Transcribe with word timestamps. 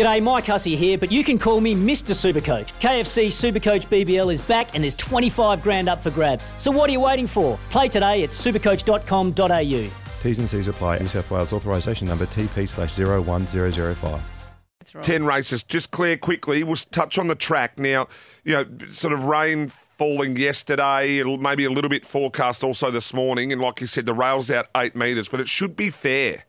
G'day, 0.00 0.22
Mike 0.22 0.46
Hussey 0.46 0.76
here, 0.76 0.96
but 0.96 1.12
you 1.12 1.22
can 1.22 1.38
call 1.38 1.60
me 1.60 1.74
Mr. 1.74 2.14
Supercoach. 2.14 2.72
KFC 2.80 3.26
Supercoach 3.26 3.86
BBL 3.88 4.32
is 4.32 4.40
back 4.40 4.74
and 4.74 4.82
there's 4.82 4.94
25 4.94 5.62
grand 5.62 5.90
up 5.90 6.02
for 6.02 6.10
grabs. 6.10 6.54
So 6.56 6.70
what 6.70 6.88
are 6.88 6.92
you 6.94 7.00
waiting 7.00 7.26
for? 7.26 7.58
Play 7.68 7.90
today 7.90 8.22
at 8.22 8.30
supercoach.com.au. 8.30 9.90
T's 10.22 10.38
and 10.38 10.48
C's 10.48 10.68
apply. 10.68 11.00
New 11.00 11.06
South 11.06 11.30
Wales 11.30 11.52
authorisation 11.52 12.08
number 12.08 12.24
TP 12.24 12.66
slash 12.66 12.98
01005. 12.98 14.22
That's 14.78 14.94
right. 14.94 15.04
10 15.04 15.26
races. 15.26 15.62
Just 15.62 15.90
clear 15.90 16.16
quickly. 16.16 16.62
We'll 16.62 16.76
touch 16.76 17.18
on 17.18 17.26
the 17.26 17.34
track 17.34 17.78
now. 17.78 18.08
You 18.44 18.54
know, 18.54 18.64
sort 18.88 19.12
of 19.12 19.24
rain 19.24 19.68
falling 19.68 20.34
yesterday, 20.38 21.22
maybe 21.22 21.66
a 21.66 21.70
little 21.70 21.90
bit 21.90 22.06
forecast 22.06 22.64
also 22.64 22.90
this 22.90 23.12
morning. 23.12 23.52
And 23.52 23.60
like 23.60 23.82
you 23.82 23.86
said, 23.86 24.06
the 24.06 24.14
rail's 24.14 24.50
out 24.50 24.68
eight 24.78 24.96
metres, 24.96 25.28
but 25.28 25.40
it 25.40 25.48
should 25.48 25.76
be 25.76 25.90
fair. 25.90 26.44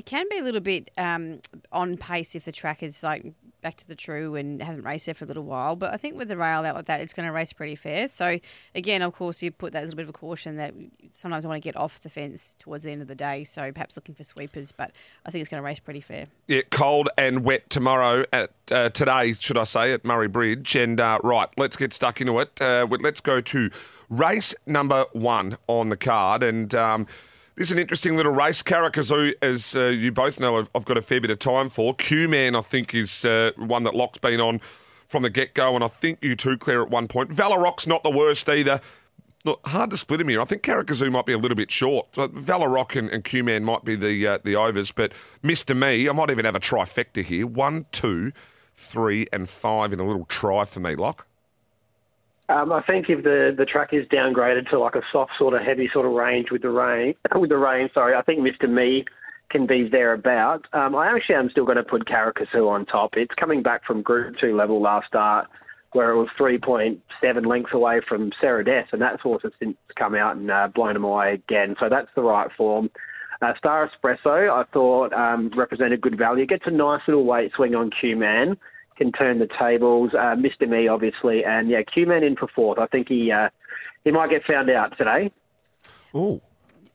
It 0.00 0.06
can 0.06 0.24
be 0.30 0.38
a 0.38 0.42
little 0.42 0.62
bit 0.62 0.90
um, 0.96 1.40
on 1.72 1.98
pace 1.98 2.34
if 2.34 2.46
the 2.46 2.52
track 2.52 2.82
is 2.82 3.02
like 3.02 3.34
back 3.60 3.76
to 3.76 3.86
the 3.86 3.94
true 3.94 4.34
and 4.34 4.62
hasn't 4.62 4.82
raced 4.82 5.04
there 5.04 5.14
for 5.14 5.26
a 5.26 5.28
little 5.28 5.44
while. 5.44 5.76
But 5.76 5.92
I 5.92 5.98
think 5.98 6.16
with 6.16 6.28
the 6.28 6.38
rail 6.38 6.64
out 6.64 6.74
like 6.74 6.86
that, 6.86 7.02
it's 7.02 7.12
going 7.12 7.26
to 7.26 7.32
race 7.34 7.52
pretty 7.52 7.76
fair. 7.76 8.08
So 8.08 8.38
again, 8.74 9.02
of 9.02 9.12
course, 9.14 9.42
you 9.42 9.50
put 9.50 9.74
that 9.74 9.84
a 9.84 9.94
bit 9.94 10.04
of 10.04 10.08
a 10.08 10.12
caution 10.14 10.56
that 10.56 10.72
sometimes 11.12 11.44
I 11.44 11.48
want 11.48 11.62
to 11.62 11.66
get 11.66 11.76
off 11.76 12.00
the 12.00 12.08
fence 12.08 12.56
towards 12.58 12.84
the 12.84 12.92
end 12.92 13.02
of 13.02 13.08
the 13.08 13.14
day. 13.14 13.44
So 13.44 13.70
perhaps 13.72 13.94
looking 13.94 14.14
for 14.14 14.24
sweepers, 14.24 14.72
but 14.72 14.92
I 15.26 15.30
think 15.30 15.42
it's 15.42 15.50
going 15.50 15.62
to 15.62 15.66
race 15.66 15.80
pretty 15.80 16.00
fair. 16.00 16.28
Yeah, 16.48 16.62
cold 16.70 17.10
and 17.18 17.44
wet 17.44 17.68
tomorrow 17.68 18.24
at 18.32 18.52
uh, 18.72 18.88
today, 18.88 19.34
should 19.34 19.58
I 19.58 19.64
say, 19.64 19.92
at 19.92 20.02
Murray 20.02 20.28
Bridge. 20.28 20.76
And 20.76 20.98
uh, 20.98 21.18
right, 21.22 21.50
let's 21.58 21.76
get 21.76 21.92
stuck 21.92 22.22
into 22.22 22.38
it. 22.38 22.58
Uh, 22.58 22.86
let's 23.00 23.20
go 23.20 23.42
to 23.42 23.70
race 24.08 24.54
number 24.64 25.04
one 25.12 25.58
on 25.66 25.90
the 25.90 25.98
card. 25.98 26.42
And 26.42 26.74
um, 26.74 27.06
this 27.60 27.68
is 27.68 27.72
an 27.72 27.78
interesting 27.78 28.16
little 28.16 28.32
race. 28.32 28.62
Karakazoo, 28.62 29.34
as 29.42 29.76
uh, 29.76 29.88
you 29.88 30.10
both 30.10 30.40
know, 30.40 30.56
I've, 30.56 30.70
I've 30.74 30.86
got 30.86 30.96
a 30.96 31.02
fair 31.02 31.20
bit 31.20 31.30
of 31.30 31.40
time 31.40 31.68
for. 31.68 31.94
Q 31.94 32.26
Man, 32.26 32.56
I 32.56 32.62
think, 32.62 32.94
is 32.94 33.22
uh, 33.22 33.50
one 33.56 33.82
that 33.82 33.94
Locke's 33.94 34.16
been 34.16 34.40
on 34.40 34.62
from 35.06 35.24
the 35.24 35.28
get 35.28 35.52
go. 35.52 35.74
And 35.74 35.84
I 35.84 35.88
think 35.88 36.20
you 36.22 36.36
too, 36.36 36.56
Claire, 36.56 36.80
at 36.80 36.88
one 36.88 37.06
point. 37.06 37.28
Valoroc's 37.30 37.86
not 37.86 38.02
the 38.02 38.08
worst 38.08 38.48
either. 38.48 38.80
Look, 39.44 39.60
hard 39.66 39.90
to 39.90 39.98
split 39.98 40.22
him 40.22 40.28
here. 40.30 40.40
I 40.40 40.46
think 40.46 40.62
Karakazoo 40.62 41.12
might 41.12 41.26
be 41.26 41.34
a 41.34 41.38
little 41.38 41.54
bit 41.54 41.70
short. 41.70 42.14
So 42.14 42.28
Valorock 42.28 42.96
and, 42.96 43.10
and 43.10 43.24
Q 43.24 43.44
Man 43.44 43.62
might 43.62 43.84
be 43.84 43.94
the 43.94 44.26
uh, 44.26 44.38
the 44.42 44.56
overs, 44.56 44.90
but 44.90 45.12
Mr. 45.44 45.76
Me, 45.76 46.08
I 46.08 46.12
might 46.12 46.30
even 46.30 46.46
have 46.46 46.56
a 46.56 46.60
trifecta 46.60 47.22
here. 47.22 47.46
One, 47.46 47.84
two, 47.92 48.32
three, 48.74 49.26
and 49.34 49.46
five 49.46 49.92
in 49.92 50.00
a 50.00 50.06
little 50.06 50.24
try 50.24 50.64
for 50.64 50.80
me, 50.80 50.94
Lock. 50.94 51.26
Um, 52.50 52.72
I 52.72 52.82
think 52.82 53.06
if 53.08 53.22
the, 53.22 53.54
the 53.56 53.64
track 53.64 53.90
is 53.92 54.06
downgraded 54.08 54.68
to 54.70 54.78
like 54.78 54.96
a 54.96 55.02
soft 55.12 55.32
sort 55.38 55.54
of 55.54 55.62
heavy 55.62 55.88
sort 55.92 56.06
of 56.06 56.12
range 56.12 56.50
with 56.50 56.62
the 56.62 56.70
rain, 56.70 57.14
with 57.34 57.50
the 57.50 57.58
rain, 57.58 57.88
sorry, 57.94 58.14
I 58.14 58.22
think 58.22 58.40
Mr. 58.40 58.68
Me 58.68 59.04
can 59.50 59.66
be 59.66 59.88
thereabout. 59.88 60.66
Um, 60.72 60.94
I 60.94 61.14
actually 61.14 61.36
am 61.36 61.50
still 61.50 61.64
going 61.64 61.76
to 61.76 61.84
put 61.84 62.06
Karakazoo 62.06 62.68
on 62.68 62.86
top. 62.86 63.10
It's 63.14 63.34
coming 63.38 63.62
back 63.62 63.84
from 63.84 64.02
Group 64.02 64.36
2 64.40 64.56
level 64.56 64.80
last 64.80 65.06
start 65.06 65.48
where 65.92 66.10
it 66.10 66.16
was 66.16 66.28
3.7 66.38 67.46
lengths 67.46 67.72
away 67.72 68.00
from 68.08 68.30
Sarah 68.40 68.64
Death, 68.64 68.86
and 68.92 69.02
that 69.02 69.18
horse 69.18 69.42
has 69.42 69.52
since 69.58 69.76
come 69.96 70.14
out 70.14 70.36
and 70.36 70.48
uh, 70.48 70.68
blown 70.72 70.94
them 70.94 71.02
away 71.02 71.34
again. 71.34 71.74
So 71.80 71.88
that's 71.88 72.06
the 72.14 72.22
right 72.22 72.48
form. 72.56 72.90
Uh, 73.42 73.52
Star 73.58 73.88
Espresso, 73.88 74.50
I 74.50 74.64
thought, 74.72 75.12
um, 75.12 75.50
represented 75.56 76.00
good 76.00 76.16
value. 76.16 76.46
Gets 76.46 76.64
a 76.66 76.70
nice 76.70 77.00
little 77.08 77.24
weight 77.24 77.50
swing 77.56 77.74
on 77.74 77.90
Q-Man 78.00 78.56
can 79.00 79.12
turn 79.12 79.38
the 79.38 79.48
tables. 79.58 80.10
Uh, 80.12 80.36
Mr. 80.36 80.68
Me, 80.68 80.86
obviously, 80.86 81.42
and 81.42 81.70
yeah, 81.70 81.82
Q-Man 81.82 82.22
in 82.22 82.36
for 82.36 82.48
fourth. 82.54 82.78
I 82.78 82.86
think 82.86 83.08
he 83.08 83.32
uh, 83.32 83.48
he 84.04 84.10
might 84.10 84.28
get 84.28 84.44
found 84.44 84.68
out 84.68 84.96
today. 84.98 85.32
Oh, 86.12 86.42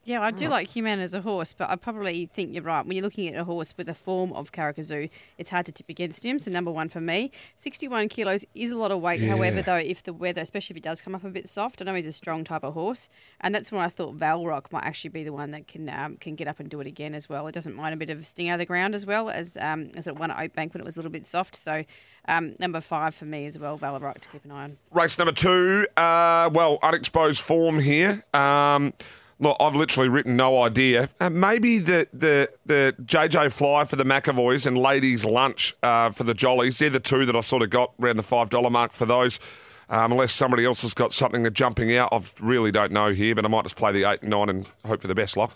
Yeah, 0.05 0.21
I 0.21 0.29
do 0.29 0.49
like 0.49 0.67
Human 0.67 0.99
as 0.99 1.15
a 1.15 1.21
horse, 1.21 1.51
but 1.51 1.67
I 1.67 1.75
probably 1.75 2.27
think 2.27 2.53
you're 2.53 2.61
right. 2.61 2.85
When 2.85 2.95
you're 2.95 3.03
looking 3.03 3.27
at 3.27 3.41
a 3.41 3.43
horse 3.43 3.73
with 3.75 3.89
a 3.89 3.95
form 3.95 4.31
of 4.33 4.51
Karakazoo, 4.51 5.09
it's 5.39 5.49
hard 5.49 5.65
to 5.65 5.71
tip 5.71 5.89
against 5.89 6.23
him. 6.23 6.37
So 6.37 6.51
number 6.51 6.69
one 6.71 6.89
for 6.89 7.01
me, 7.01 7.31
61 7.57 8.09
kilos 8.09 8.45
is 8.53 8.69
a 8.71 8.77
lot 8.77 8.91
of 8.91 9.01
weight. 9.01 9.23
However, 9.23 9.63
though, 9.63 9.77
if 9.77 10.03
the 10.03 10.13
weather, 10.13 10.41
especially 10.41 10.75
if 10.75 10.77
it 10.77 10.83
does 10.83 11.01
come 11.01 11.15
up 11.15 11.23
a 11.23 11.29
bit 11.29 11.49
soft, 11.49 11.81
I 11.81 11.85
know 11.85 11.95
he's 11.95 12.05
a 12.05 12.11
strong 12.11 12.43
type 12.43 12.63
of 12.63 12.75
horse, 12.75 13.09
and 13.41 13.55
that's 13.55 13.71
when 13.71 13.81
I 13.81 13.89
thought 13.89 14.15
Valrock 14.15 14.71
might 14.71 14.83
actually 14.83 15.09
be 15.09 15.23
the 15.23 15.33
one 15.33 15.49
that 15.51 15.67
can 15.67 15.89
um, 15.89 16.17
can 16.17 16.35
get 16.35 16.47
up 16.47 16.59
and 16.59 16.69
do 16.69 16.79
it 16.81 16.87
again 16.87 17.15
as 17.15 17.27
well. 17.27 17.47
It 17.47 17.53
doesn't 17.53 17.75
mind 17.75 17.95
a 17.95 17.97
bit 17.97 18.11
of 18.11 18.19
a 18.19 18.23
sting 18.23 18.49
out 18.49 18.55
of 18.55 18.59
the 18.59 18.65
ground 18.67 18.93
as 18.93 19.07
well 19.07 19.31
as 19.31 19.57
um, 19.59 19.89
as 19.97 20.05
it 20.05 20.19
won 20.19 20.29
at 20.29 20.37
Oakbank 20.37 20.75
when 20.75 20.81
it 20.81 20.85
was 20.85 20.97
a 20.97 20.99
little 20.99 21.11
bit 21.11 21.25
soft. 21.25 21.55
So 21.55 21.83
um, 22.27 22.55
number 22.59 22.79
five 22.79 23.15
for 23.15 23.25
me 23.25 23.47
as 23.47 23.57
well, 23.57 23.79
Valrock 23.79 24.19
to 24.19 24.29
keep 24.29 24.45
an 24.45 24.51
eye 24.51 24.65
on. 24.65 24.77
race 24.91 25.17
number 25.17 25.31
two. 25.31 25.87
Uh, 25.97 26.47
well, 26.53 26.77
unexposed 26.83 27.41
form 27.41 27.79
here. 27.79 28.23
Um, 28.35 28.93
look, 29.39 29.57
I've 29.59 29.75
literally 29.75 30.09
written 30.09 30.35
no 30.35 30.63
idea. 30.63 31.09
Uh, 31.19 31.29
maybe 31.29 31.79
the, 31.79 32.07
the 32.13 32.49
the 32.65 32.95
JJ 33.03 33.51
Fly 33.51 33.83
for 33.85 33.95
the 33.95 34.03
McAvoys 34.03 34.65
and 34.65 34.77
Ladies 34.77 35.25
Lunch 35.25 35.75
uh, 35.83 36.11
for 36.11 36.23
the 36.23 36.33
Jollies. 36.33 36.79
They're 36.79 36.89
the 36.89 36.99
two 36.99 37.25
that 37.25 37.35
I 37.35 37.41
sort 37.41 37.63
of 37.63 37.69
got 37.69 37.93
around 38.01 38.17
the 38.17 38.23
five 38.23 38.49
dollar 38.49 38.69
mark 38.69 38.93
for 38.93 39.05
those. 39.05 39.39
Um, 39.87 40.13
unless 40.13 40.33
somebody 40.33 40.65
else 40.65 40.81
has 40.81 40.95
got 40.95 41.13
something 41.13 41.43
that 41.43 41.51
jumping 41.51 41.95
out, 41.95 42.09
I 42.11 42.19
really 42.39 42.71
don't 42.71 42.91
know 42.91 43.11
here. 43.11 43.35
But 43.35 43.45
I 43.45 43.49
might 43.49 43.63
just 43.63 43.75
play 43.75 43.91
the 43.91 44.09
eight 44.09 44.21
and 44.21 44.31
nine 44.31 44.49
and 44.49 44.67
hope 44.85 45.01
for 45.01 45.07
the 45.07 45.15
best. 45.15 45.37
Lock. 45.37 45.53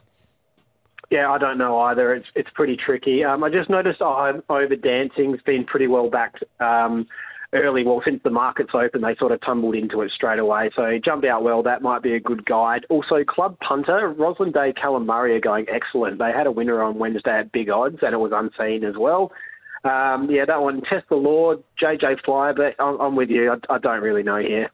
Yeah, 1.10 1.32
I 1.32 1.40
don't 1.40 1.58
know 1.58 1.80
either. 1.80 2.14
It's 2.14 2.28
it's 2.36 2.50
pretty 2.54 2.78
tricky. 2.78 3.24
Um, 3.24 3.44
I 3.44 3.50
just 3.50 3.70
noticed 3.70 4.02
I'm 4.02 4.44
over 4.50 4.76
dancing's 4.76 5.42
been 5.42 5.66
pretty 5.66 5.88
well 5.88 6.10
backed 6.10 6.44
um, 6.60 7.08
early. 7.54 7.84
Well, 7.84 8.02
since 8.06 8.22
the 8.24 8.30
markets 8.30 8.72
open, 8.74 9.02
they 9.02 9.16
sort 9.18 9.32
of 9.32 9.42
tumbled 9.42 9.76
into 9.76 10.02
it 10.02 10.12
straight 10.12 10.40
away. 10.40 10.70
So 10.76 10.86
he 10.86 11.00
jumped 11.00 11.26
out 11.26 11.44
well. 11.44 11.64
That 11.64 11.82
might 11.82 12.04
be 12.04 12.14
a 12.14 12.20
good 12.20 12.46
guide. 12.46 12.86
Also, 12.90 13.24
Club 13.28 13.58
Punter, 13.60 14.10
Roslyn 14.10 14.52
Day, 14.52 14.74
Callum 14.80 15.06
Murray 15.06 15.36
are 15.36 15.42
going 15.42 15.66
excellent. 15.70 16.20
They 16.20 16.32
had 16.36 16.48
a 16.48 16.52
winner 16.52 16.82
on 16.82 16.98
Wednesday 16.98 17.40
at 17.40 17.52
big 17.52 17.70
odds, 17.70 17.98
and 18.02 18.14
it 18.14 18.18
was 18.18 18.32
unseen 18.34 18.84
as 18.84 18.96
well. 18.98 19.32
Um, 19.84 20.30
yeah, 20.30 20.46
that 20.46 20.62
one. 20.62 20.82
Test 20.82 21.08
the 21.10 21.16
Lord, 21.16 21.64
JJ 21.82 22.24
Flyer, 22.26 22.54
but 22.54 22.76
I'm, 22.84 23.00
I'm 23.00 23.16
with 23.16 23.30
you. 23.30 23.52
I, 23.52 23.74
I 23.74 23.78
don't 23.78 24.02
really 24.02 24.24
know 24.24 24.38
here. 24.38 24.70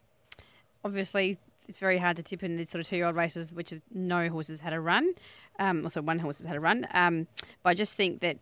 obviously 0.84 1.38
it's 1.68 1.78
very 1.78 1.98
hard 1.98 2.16
to 2.16 2.22
tip 2.22 2.42
in 2.42 2.56
these 2.56 2.70
sort 2.70 2.80
of 2.80 2.88
two-year-old 2.88 3.16
races, 3.16 3.52
which 3.52 3.72
no 3.92 4.28
horses 4.28 4.60
had 4.60 4.72
a 4.72 4.80
run. 4.80 5.12
Um, 5.58 5.84
also, 5.84 6.02
one 6.02 6.18
horse 6.18 6.38
has 6.38 6.46
had 6.46 6.56
a 6.56 6.60
run. 6.60 6.86
Um, 6.92 7.26
but 7.62 7.70
I 7.70 7.74
just 7.74 7.94
think 7.94 8.20
that 8.20 8.38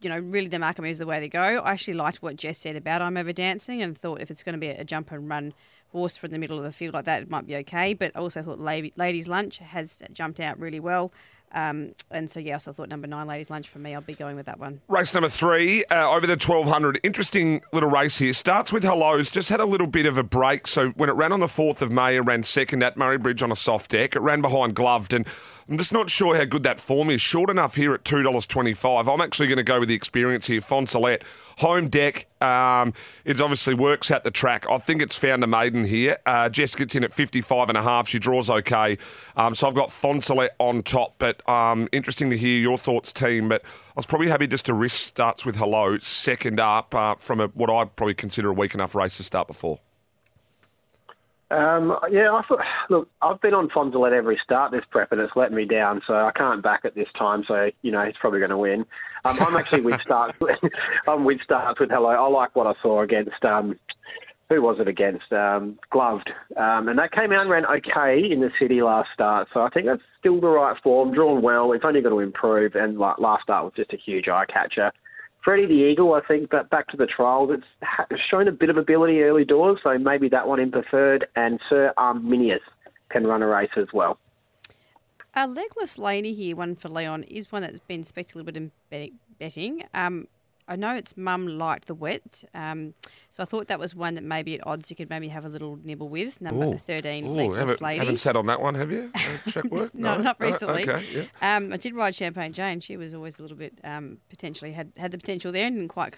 you 0.00 0.08
know, 0.08 0.18
really 0.18 0.48
the 0.48 0.58
Markham 0.58 0.84
is 0.84 0.98
the 0.98 1.06
way 1.06 1.20
to 1.20 1.28
go. 1.28 1.40
I 1.40 1.72
actually 1.72 1.94
liked 1.94 2.22
what 2.22 2.36
Jess 2.36 2.58
said 2.58 2.76
about 2.76 3.02
I'm 3.02 3.16
over 3.16 3.32
dancing, 3.32 3.82
and 3.82 3.96
thought 3.96 4.20
if 4.20 4.30
it's 4.30 4.42
going 4.42 4.54
to 4.54 4.58
be 4.58 4.68
a 4.68 4.84
jump 4.84 5.10
and 5.10 5.28
run 5.28 5.54
horse 5.92 6.16
from 6.16 6.30
the 6.30 6.38
middle 6.38 6.58
of 6.58 6.64
the 6.64 6.72
field 6.72 6.94
like 6.94 7.06
that, 7.06 7.22
it 7.22 7.30
might 7.30 7.46
be 7.46 7.56
okay. 7.56 7.94
But 7.94 8.12
I 8.14 8.20
also 8.20 8.42
thought 8.42 8.60
La- 8.60 8.80
Ladies 8.96 9.28
Lunch 9.28 9.58
has 9.58 10.02
jumped 10.12 10.40
out 10.40 10.58
really 10.58 10.80
well. 10.80 11.12
Um, 11.52 11.94
and 12.10 12.30
so, 12.30 12.40
yeah, 12.40 12.56
I 12.56 12.58
thought 12.58 12.88
number 12.88 13.06
nine, 13.06 13.26
Ladies 13.26 13.50
Lunch, 13.50 13.68
for 13.68 13.78
me, 13.78 13.94
I'll 13.94 14.00
be 14.00 14.14
going 14.14 14.36
with 14.36 14.46
that 14.46 14.58
one. 14.58 14.80
Race 14.88 15.14
number 15.14 15.28
three, 15.28 15.84
uh, 15.86 16.10
over 16.10 16.26
the 16.26 16.32
1200. 16.32 17.00
Interesting 17.02 17.62
little 17.72 17.90
race 17.90 18.18
here. 18.18 18.32
Starts 18.32 18.72
with 18.72 18.84
hellos, 18.84 19.30
just 19.30 19.48
had 19.48 19.60
a 19.60 19.64
little 19.64 19.86
bit 19.86 20.06
of 20.06 20.18
a 20.18 20.22
break. 20.22 20.66
So 20.66 20.90
when 20.90 21.08
it 21.08 21.14
ran 21.14 21.32
on 21.32 21.40
the 21.40 21.46
4th 21.46 21.80
of 21.80 21.90
May, 21.90 22.16
it 22.16 22.20
ran 22.20 22.42
second 22.42 22.82
at 22.82 22.96
Murray 22.96 23.18
Bridge 23.18 23.42
on 23.42 23.50
a 23.50 23.56
soft 23.56 23.90
deck. 23.90 24.14
It 24.14 24.20
ran 24.20 24.42
behind 24.42 24.74
Gloved, 24.74 25.12
and 25.12 25.26
I'm 25.68 25.78
just 25.78 25.92
not 25.92 26.10
sure 26.10 26.36
how 26.36 26.44
good 26.44 26.62
that 26.62 26.80
form 26.80 27.10
is. 27.10 27.20
Short 27.20 27.50
enough 27.50 27.74
here 27.74 27.94
at 27.94 28.04
$2.25. 28.04 29.12
I'm 29.12 29.20
actually 29.20 29.48
going 29.48 29.58
to 29.58 29.62
go 29.62 29.80
with 29.80 29.88
the 29.88 29.94
experience 29.94 30.46
here. 30.46 30.60
Fonsalette, 30.60 31.22
home 31.58 31.88
deck. 31.88 32.26
Um, 32.40 32.92
it 33.24 33.40
obviously 33.40 33.74
works 33.74 34.10
at 34.10 34.24
the 34.24 34.30
track. 34.30 34.66
I 34.70 34.78
think 34.78 35.02
it's 35.02 35.16
found 35.16 35.44
a 35.44 35.46
maiden 35.46 35.84
here. 35.84 36.18
Uh, 36.26 36.48
Jess 36.48 36.74
gets 36.74 36.94
in 36.94 37.04
at 37.04 37.12
55 37.12 37.68
and 37.68 37.78
a 37.78 37.82
half. 37.82 38.08
She 38.08 38.18
draws 38.18 38.50
okay. 38.50 38.98
Um, 39.36 39.54
so 39.54 39.68
I've 39.68 39.74
got 39.74 39.88
Fonsalette 39.88 40.50
on 40.58 40.82
top, 40.82 41.16
but 41.18 41.46
um, 41.48 41.88
interesting 41.92 42.30
to 42.30 42.38
hear 42.38 42.58
your 42.58 42.78
thoughts, 42.78 43.12
team. 43.12 43.48
But 43.48 43.62
I 43.64 43.92
was 43.96 44.06
probably 44.06 44.28
happy 44.28 44.46
just 44.46 44.66
to 44.66 44.74
risk 44.74 45.08
starts 45.08 45.44
with 45.44 45.56
hello, 45.56 45.98
second 45.98 46.60
up 46.60 46.94
uh, 46.94 47.16
from 47.16 47.40
a, 47.40 47.48
what 47.48 47.70
I 47.70 47.84
probably 47.84 48.14
consider 48.14 48.50
a 48.50 48.54
weak 48.54 48.74
enough 48.74 48.94
race 48.94 49.16
to 49.16 49.22
start 49.22 49.46
before. 49.46 49.80
Um, 51.50 51.96
yeah, 52.10 52.30
I 52.32 52.42
thought, 52.46 52.60
look, 52.90 53.08
I've 53.22 53.40
been 53.40 53.54
on 53.54 53.70
Fonzolette 53.70 54.12
every 54.12 54.38
start 54.44 54.70
this 54.70 54.84
prep 54.90 55.12
and 55.12 55.20
it's 55.20 55.32
let 55.34 55.50
me 55.50 55.64
down, 55.64 56.02
so 56.06 56.14
I 56.14 56.30
can't 56.36 56.62
back 56.62 56.84
it 56.84 56.94
this 56.94 57.08
time. 57.18 57.42
So 57.48 57.70
you 57.80 57.90
know, 57.90 58.04
he's 58.04 58.16
probably 58.20 58.40
going 58.40 58.50
to 58.50 58.58
win. 58.58 58.84
Um, 59.24 59.36
I'm 59.40 59.56
actually 59.56 59.82
with 59.82 60.00
starts. 60.00 60.38
I'm 61.08 61.24
with 61.24 61.40
starts 61.42 61.80
with 61.80 61.90
hello. 61.90 62.08
I 62.08 62.28
like 62.28 62.54
what 62.54 62.66
I 62.66 62.74
saw 62.82 63.02
against. 63.02 63.44
Um, 63.44 63.78
who 64.48 64.62
was 64.62 64.78
it 64.80 64.88
against? 64.88 65.30
Um, 65.32 65.78
Gloved, 65.90 66.30
um, 66.56 66.88
and 66.88 66.98
that 66.98 67.12
came 67.12 67.32
out 67.32 67.42
and 67.42 67.50
ran 67.50 67.66
okay 67.66 68.20
in 68.30 68.40
the 68.40 68.50
city 68.58 68.80
last 68.82 69.10
start. 69.12 69.48
So 69.52 69.60
I 69.60 69.68
think 69.68 69.86
that's 69.86 70.02
still 70.18 70.40
the 70.40 70.48
right 70.48 70.76
form, 70.82 71.12
drawn 71.12 71.42
well. 71.42 71.72
It's 71.72 71.84
only 71.84 72.00
going 72.00 72.14
to 72.14 72.20
improve, 72.20 72.74
and 72.74 72.98
last 72.98 73.42
start 73.42 73.64
was 73.64 73.74
just 73.76 73.92
a 73.92 73.98
huge 73.98 74.28
eye 74.28 74.46
catcher. 74.46 74.90
Freddie 75.44 75.66
the 75.66 75.90
Eagle, 75.90 76.14
I 76.14 76.20
think, 76.26 76.50
but 76.50 76.68
back 76.70 76.88
to 76.88 76.96
the 76.96 77.06
trials, 77.06 77.50
it's 77.52 78.22
shown 78.30 78.48
a 78.48 78.52
bit 78.52 78.70
of 78.70 78.76
ability 78.76 79.22
early 79.22 79.44
doors, 79.44 79.78
so 79.82 79.96
maybe 79.98 80.28
that 80.30 80.48
one 80.48 80.60
in 80.60 80.70
preferred. 80.70 81.26
And 81.36 81.60
Sir 81.68 81.92
Arminius 81.96 82.60
can 83.10 83.26
run 83.26 83.42
a 83.42 83.46
race 83.46 83.70
as 83.76 83.86
well. 83.92 84.18
A 85.38 85.46
legless 85.46 85.98
lady 85.98 86.34
here, 86.34 86.56
one 86.56 86.74
for 86.74 86.88
Leon, 86.88 87.22
is 87.22 87.52
one 87.52 87.62
that's 87.62 87.78
been 87.78 88.00
expected 88.00 88.34
a 88.34 88.38
little 88.38 88.46
bit 88.52 88.56
in 88.56 88.72
bet- 88.90 89.10
betting. 89.38 89.84
Um, 89.94 90.26
I 90.66 90.74
know 90.74 90.96
its 90.96 91.16
mum 91.16 91.46
liked 91.46 91.86
the 91.86 91.94
wet, 91.94 92.42
um, 92.54 92.92
so 93.30 93.44
I 93.44 93.46
thought 93.46 93.68
that 93.68 93.78
was 93.78 93.94
one 93.94 94.14
that 94.16 94.24
maybe 94.24 94.56
at 94.56 94.66
odds 94.66 94.90
you 94.90 94.96
could 94.96 95.08
maybe 95.08 95.28
have 95.28 95.44
a 95.44 95.48
little 95.48 95.78
nibble 95.84 96.08
with. 96.08 96.40
Number 96.40 96.64
Ooh. 96.74 96.80
13, 96.88 97.24
Ooh, 97.24 97.30
legless 97.34 97.58
haven't, 97.60 97.80
lady. 97.82 97.98
haven't 98.00 98.16
sat 98.16 98.34
on 98.36 98.46
that 98.46 98.60
one, 98.60 98.74
have 98.74 98.90
you? 98.90 99.12
Uh, 99.14 99.20
check 99.50 99.64
work? 99.70 99.94
No, 99.94 100.16
not 100.20 100.40
No? 100.40 100.46
recently. 100.46 100.82
okay, 100.90 101.04
yeah. 101.40 101.56
Um, 101.56 101.72
I 101.72 101.76
did 101.76 101.94
ride 101.94 102.16
Champagne 102.16 102.52
Jane. 102.52 102.80
She 102.80 102.96
was 102.96 103.14
always 103.14 103.38
a 103.38 103.42
little 103.42 103.56
bit 103.56 103.78
um, 103.84 104.18
potentially 104.30 104.72
had 104.72 104.90
had 104.96 105.12
the 105.12 105.18
potential 105.18 105.52
there 105.52 105.66
and 105.68 105.76
didn't 105.76 105.88
quite 105.90 106.14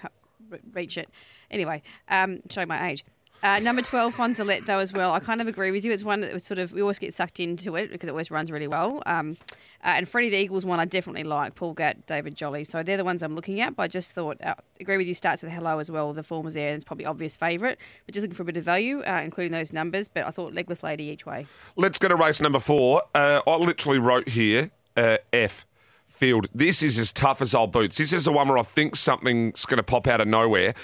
reach 0.73 0.97
it. 0.97 1.11
Anyway, 1.51 1.83
um, 2.09 2.41
showing 2.49 2.69
my 2.69 2.89
age. 2.91 3.05
Uh, 3.43 3.59
number 3.61 3.81
12, 3.81 4.15
Fonzalette, 4.15 4.67
though, 4.67 4.79
as 4.79 4.93
well. 4.93 5.13
I 5.13 5.21
kind 5.21 5.41
of 5.41 5.49
agree 5.49 5.71
with 5.71 5.85
you. 5.85 5.93
It's 5.93 6.05
one 6.05 6.21
that 6.21 6.43
sort 6.43 6.59
of, 6.59 6.73
we 6.73 6.83
always 6.83 6.99
get 6.99 7.15
sucked 7.15 7.41
into 7.41 7.77
it 7.77 7.91
because 7.91 8.09
it 8.09 8.13
always 8.13 8.31
runs 8.31 8.51
really 8.53 8.69
well. 8.69 9.03
Um, 9.07 9.39
uh, 9.83 9.95
and 9.97 10.09
Freddie 10.09 10.29
the 10.29 10.37
Eagles 10.37 10.67
one 10.67 10.79
I 10.79 10.85
definitely 10.85 11.25
like, 11.25 11.55
Paul 11.55 11.73
Gatt, 11.73 12.07
David 12.07 12.35
Jolly. 12.35 12.65
So 12.65 12.83
they're 12.83 12.99
the 12.99 13.05
ones 13.05 13.23
I'm 13.23 13.35
looking 13.35 13.61
at. 13.61 13.77
But 13.77 13.85
I 13.85 13.89
just 13.89 14.13
thought, 14.13 14.37
uh, 14.43 14.57
agree 14.79 14.99
with 14.99 15.07
you, 15.07 15.15
starts 15.15 15.43
with 15.43 15.53
hello 15.53 15.79
as 15.79 15.91
well. 15.91 16.13
The 16.13 16.23
form 16.23 16.45
was 16.45 16.55
there 16.55 16.69
and 16.69 16.77
it's 16.77 16.85
probably 16.85 17.07
obvious 17.07 17.35
favourite. 17.35 17.79
But 18.05 18.13
just 18.13 18.23
looking 18.23 18.37
for 18.37 18.43
a 18.43 18.47
bit 18.47 18.59
of 18.59 18.65
value, 18.65 19.03
uh, 19.03 19.23
including 19.25 19.53
those 19.53 19.73
numbers. 19.73 20.07
But 20.07 20.27
I 20.27 20.31
thought 20.31 20.53
Legless 20.53 20.83
Lady 20.83 21.05
each 21.05 21.25
way. 21.25 21.47
Let's 21.77 21.99
go 21.99 22.09
to 22.09 22.17
race 22.17 22.43
number 22.43 22.61
four. 22.61 23.03
Uh, 23.15 23.41
I 23.47 23.57
literally 23.57 23.99
wrote 23.99 24.29
here 24.29 24.71
uh, 24.99 25.17
F 25.33 25.65
field. 26.09 26.49
This 26.55 26.83
is 26.83 26.99
as 26.99 27.13
tough 27.13 27.41
as 27.41 27.55
old 27.55 27.73
boots. 27.73 27.97
This 27.97 28.13
is 28.13 28.27
the 28.27 28.33
one 28.33 28.49
where 28.49 28.59
I 28.59 28.63
think 28.63 28.97
something's 28.97 29.65
going 29.65 29.79
to 29.79 29.83
pop 29.83 30.07
out 30.07 30.21
of 30.21 30.29
nowhere. 30.29 30.75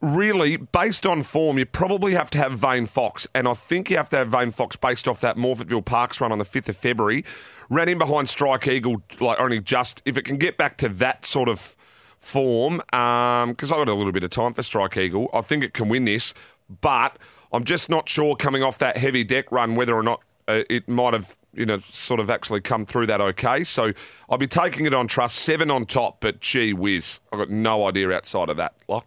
Really, 0.00 0.56
based 0.56 1.06
on 1.06 1.24
form, 1.24 1.58
you 1.58 1.66
probably 1.66 2.14
have 2.14 2.30
to 2.30 2.38
have 2.38 2.52
Vane 2.52 2.86
Fox, 2.86 3.26
and 3.34 3.48
I 3.48 3.54
think 3.54 3.90
you 3.90 3.96
have 3.96 4.08
to 4.10 4.16
have 4.16 4.28
Vane 4.28 4.52
Fox 4.52 4.76
based 4.76 5.08
off 5.08 5.20
that 5.22 5.36
Morphettville 5.36 5.84
Parks 5.84 6.20
run 6.20 6.30
on 6.30 6.38
the 6.38 6.44
fifth 6.44 6.68
of 6.68 6.76
February. 6.76 7.24
Ran 7.68 7.88
in 7.88 7.98
behind 7.98 8.28
Strike 8.28 8.68
Eagle, 8.68 9.02
like 9.18 9.40
only 9.40 9.60
just 9.60 10.00
if 10.04 10.16
it 10.16 10.22
can 10.22 10.36
get 10.36 10.56
back 10.56 10.76
to 10.78 10.88
that 10.88 11.24
sort 11.24 11.48
of 11.48 11.76
form, 12.20 12.76
because 12.76 13.72
I've 13.72 13.78
got 13.78 13.88
a 13.88 13.94
little 13.94 14.12
bit 14.12 14.22
of 14.22 14.30
time 14.30 14.54
for 14.54 14.62
Strike 14.62 14.96
Eagle. 14.96 15.28
I 15.34 15.40
think 15.40 15.64
it 15.64 15.74
can 15.74 15.88
win 15.88 16.04
this, 16.04 16.32
but 16.80 17.18
I'm 17.52 17.64
just 17.64 17.90
not 17.90 18.08
sure 18.08 18.36
coming 18.36 18.62
off 18.62 18.78
that 18.78 18.96
heavy 18.96 19.24
deck 19.24 19.50
run 19.50 19.74
whether 19.74 19.94
or 19.94 20.04
not 20.04 20.22
uh, 20.46 20.62
it 20.70 20.88
might 20.88 21.14
have 21.14 21.36
you 21.54 21.66
know 21.66 21.78
sort 21.80 22.20
of 22.20 22.30
actually 22.30 22.60
come 22.60 22.86
through 22.86 23.06
that 23.06 23.20
okay. 23.20 23.64
So 23.64 23.92
I'll 24.30 24.38
be 24.38 24.46
taking 24.46 24.86
it 24.86 24.94
on 24.94 25.08
trust, 25.08 25.38
seven 25.38 25.72
on 25.72 25.86
top, 25.86 26.20
but 26.20 26.38
gee 26.38 26.72
whiz, 26.72 27.18
I've 27.32 27.40
got 27.40 27.50
no 27.50 27.88
idea 27.88 28.12
outside 28.12 28.48
of 28.48 28.56
that. 28.58 28.74
Lock. 28.86 29.04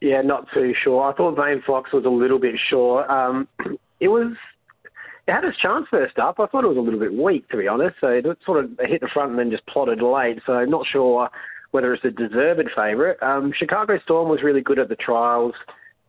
Yeah, 0.00 0.22
not 0.22 0.46
too 0.52 0.74
sure. 0.82 1.02
I 1.10 1.14
thought 1.14 1.36
Vane 1.36 1.62
Fox 1.66 1.92
was 1.92 2.04
a 2.04 2.10
little 2.10 2.38
bit 2.38 2.56
sure. 2.68 3.10
Um, 3.10 3.48
it 4.00 4.08
was. 4.08 4.34
It 5.28 5.32
had 5.32 5.44
its 5.44 5.58
chance 5.58 5.86
first 5.90 6.20
up. 6.20 6.38
I 6.38 6.46
thought 6.46 6.62
it 6.62 6.68
was 6.68 6.76
a 6.76 6.80
little 6.80 7.00
bit 7.00 7.12
weak, 7.12 7.48
to 7.48 7.56
be 7.56 7.66
honest. 7.66 7.96
So 8.00 8.06
it 8.08 8.24
sort 8.44 8.64
of 8.64 8.70
hit 8.78 9.00
the 9.00 9.08
front 9.12 9.30
and 9.30 9.38
then 9.40 9.50
just 9.50 9.66
plotted 9.66 10.00
late. 10.00 10.38
So 10.46 10.64
not 10.64 10.86
sure 10.86 11.28
whether 11.72 11.92
it's 11.92 12.04
a 12.04 12.10
deserved 12.10 12.70
favourite. 12.76 13.20
Um, 13.22 13.52
Chicago 13.56 13.98
Storm 14.04 14.28
was 14.28 14.42
really 14.44 14.60
good 14.60 14.78
at 14.78 14.88
the 14.88 14.94
trials. 14.94 15.54